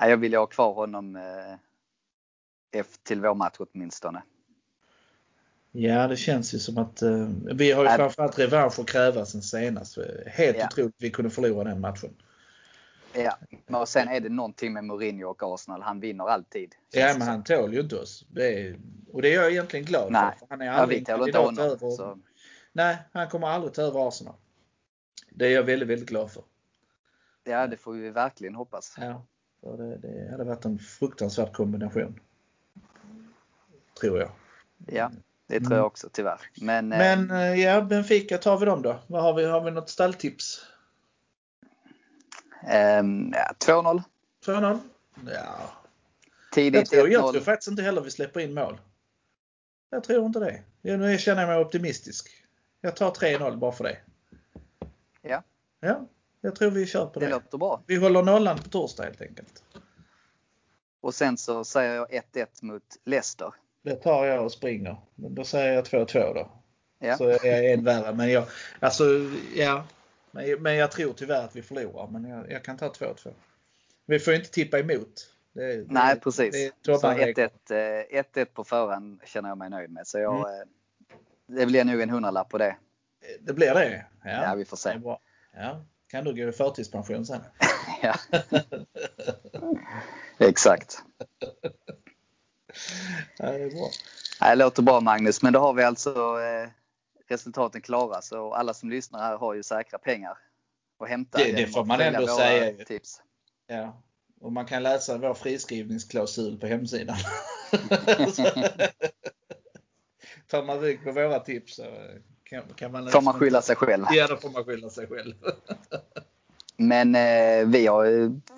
[0.00, 4.22] Nej, jag vill ju ha kvar honom eh, till vår match åtminstone.
[5.72, 7.96] Ja, det känns ju som att eh, vi har ju Nej.
[7.96, 9.98] framförallt revansch att kräva sen senast.
[10.26, 10.66] Helt Ja.
[10.66, 12.14] otroligt vi kunde förlora den matchen.
[13.12, 15.82] Ja, men och sen är det någonting med Mourinho och Arsenal.
[15.82, 16.74] Han vinner alltid.
[16.90, 18.26] Ja, men han tål ju inte oss.
[18.30, 18.78] Det är,
[19.12, 20.34] och det är jag egentligen glad Nej.
[20.38, 20.46] för.
[20.50, 21.58] Han är Ja, aldrig tål inte honom.
[21.64, 21.90] över.
[21.90, 22.18] Så,
[22.72, 24.34] Nej, han kommer aldrig ta över Arsenal.
[25.30, 26.42] Det är jag väldigt, väldigt glad för.
[27.44, 28.94] ja, det får vi verkligen hoppas.
[29.00, 29.26] Ja,
[29.60, 32.20] för det, det hade varit en fruktansvärd kombination.
[34.00, 34.30] Tror jag.
[34.86, 35.10] Ja,
[35.48, 35.78] det tror Mm.
[35.78, 36.40] jag också tyvärr.
[36.60, 39.00] Men, eh, Men eh, ja, Benfica tar vi dem då.
[39.06, 39.44] Vad har vi?
[39.44, 40.66] Har vi något stalltips?
[42.66, 44.02] ehm, ja, 2-0.
[44.46, 44.78] 2-0?
[45.26, 45.30] Ja.
[45.34, 47.44] Jag Tidigt tror, jag tror 1-0.
[47.44, 48.80] faktiskt inte heller vi släpper in mål.
[49.90, 50.62] Jag tror inte det.
[50.82, 52.28] Jag, nu känner jag mig optimistisk.
[52.80, 53.96] Jag tar 3-0 bara för det.
[55.22, 55.42] Ja,
[55.80, 56.06] Ja,
[56.40, 57.32] jag tror vi kör på det det.
[57.32, 57.82] låter bra.
[57.86, 59.62] Vi håller nollan på torsdag helt enkelt.
[61.00, 63.54] Och sen så säger jag 1-1 mot Leicester.
[63.82, 64.96] Det tar jag och springer.
[65.14, 66.50] Men då säger jag 2-2 då.
[66.98, 67.16] Ja.
[67.16, 68.14] Så är jag en värre.
[68.14, 68.44] Men jag,
[68.80, 69.04] alltså,
[69.56, 69.84] ja.
[70.30, 72.06] Men, men jag tror tyvärr att vi förlorar.
[72.06, 73.32] Men jag, jag kan ta 2-2.
[74.06, 75.34] Vi får inte tippa emot.
[75.52, 76.52] Det, det, Nej, precis.
[76.52, 77.48] Det så toppanregel.
[77.68, 80.06] 1-1 eh, 1-1 på förhand känner jag mig nöjd med.
[80.06, 80.60] Så jag, Mm.
[80.60, 80.66] eh,
[81.46, 82.76] det blir nog en hundralapp på det.
[83.40, 84.06] Det blir det?
[84.24, 84.88] Ja, Ja, vi får se.
[84.88, 85.20] Det är bra.
[85.56, 85.84] Ja.
[86.10, 87.40] Kan du gå i förtidspension sen?
[88.02, 88.14] ja.
[90.38, 90.98] Exakt.
[93.38, 93.90] Ja, det är bra.
[94.40, 96.10] Det låter bra Magnus, men då har vi alltså
[96.40, 96.68] eh,
[97.28, 98.22] resultaten klara.
[98.22, 100.38] Så alla som lyssnar här har ju säkra pengar
[100.98, 101.38] att hämta.
[101.38, 102.84] Det- det får man ändå säga.
[102.84, 103.22] Tips.
[103.66, 104.02] Ja.
[104.40, 107.16] Och man kan läsa vår friskrivningsklausul på hemsidan.
[110.50, 111.84] Tar man rygg på våra tips så
[112.44, 113.10] kan, kan man...
[113.10, 114.04] Får man skylla sig själv.
[114.10, 115.34] Ja, då får man skylla sig själv.
[116.76, 118.06] Men eh, vi har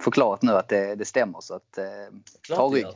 [0.02, 1.84] förklarat nu att det, det stämmer så att eh,
[2.48, 2.86] ta rygg.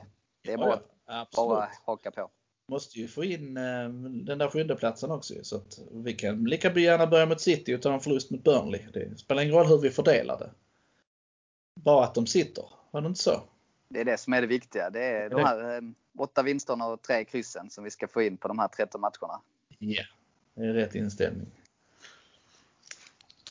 [0.43, 1.49] Det är Ja, bara, ja, absolut.
[1.49, 2.31] bara haka på.
[2.69, 3.89] Måste ju få in eh,
[4.25, 7.83] den där sjunde platsen också så att vi kan lika gärna börja mot City och
[7.83, 8.83] ta en förlust mot Burnley.
[8.93, 10.51] Det spelar ingen roll hur vi fördelar det.
[11.81, 12.65] Bara att de sitter.
[12.91, 13.41] Var det inte så?
[13.89, 14.91] Det är det som är det viktiga.
[14.91, 15.81] Det är de Det- här eh,
[16.19, 19.41] åtta vinsterna och tre kryssen som vi ska få in på de här 13 matcherna.
[19.79, 20.03] Ja.
[20.55, 21.47] Det är rätt inställning.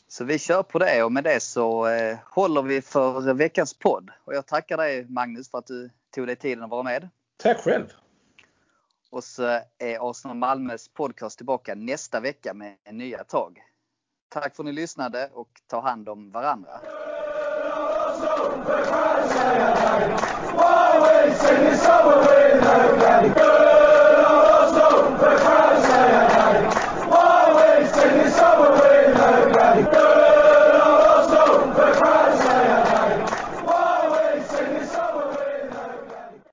[0.07, 4.09] Så vi kör på det och med det så eh, håller vi för veckans podd.
[4.23, 7.09] Och jag tackar dig Magnus för att du tog dig tiden att vara med.
[7.43, 7.93] Tack själv!
[9.11, 9.43] Och så
[9.77, 13.63] är Arsenal Malmös podcast tillbaka nästa vecka med nya tag.
[14.29, 16.71] Tack för att ni lyssnade och ta hand om varandra.
[20.55, 23.52] Always sing this away,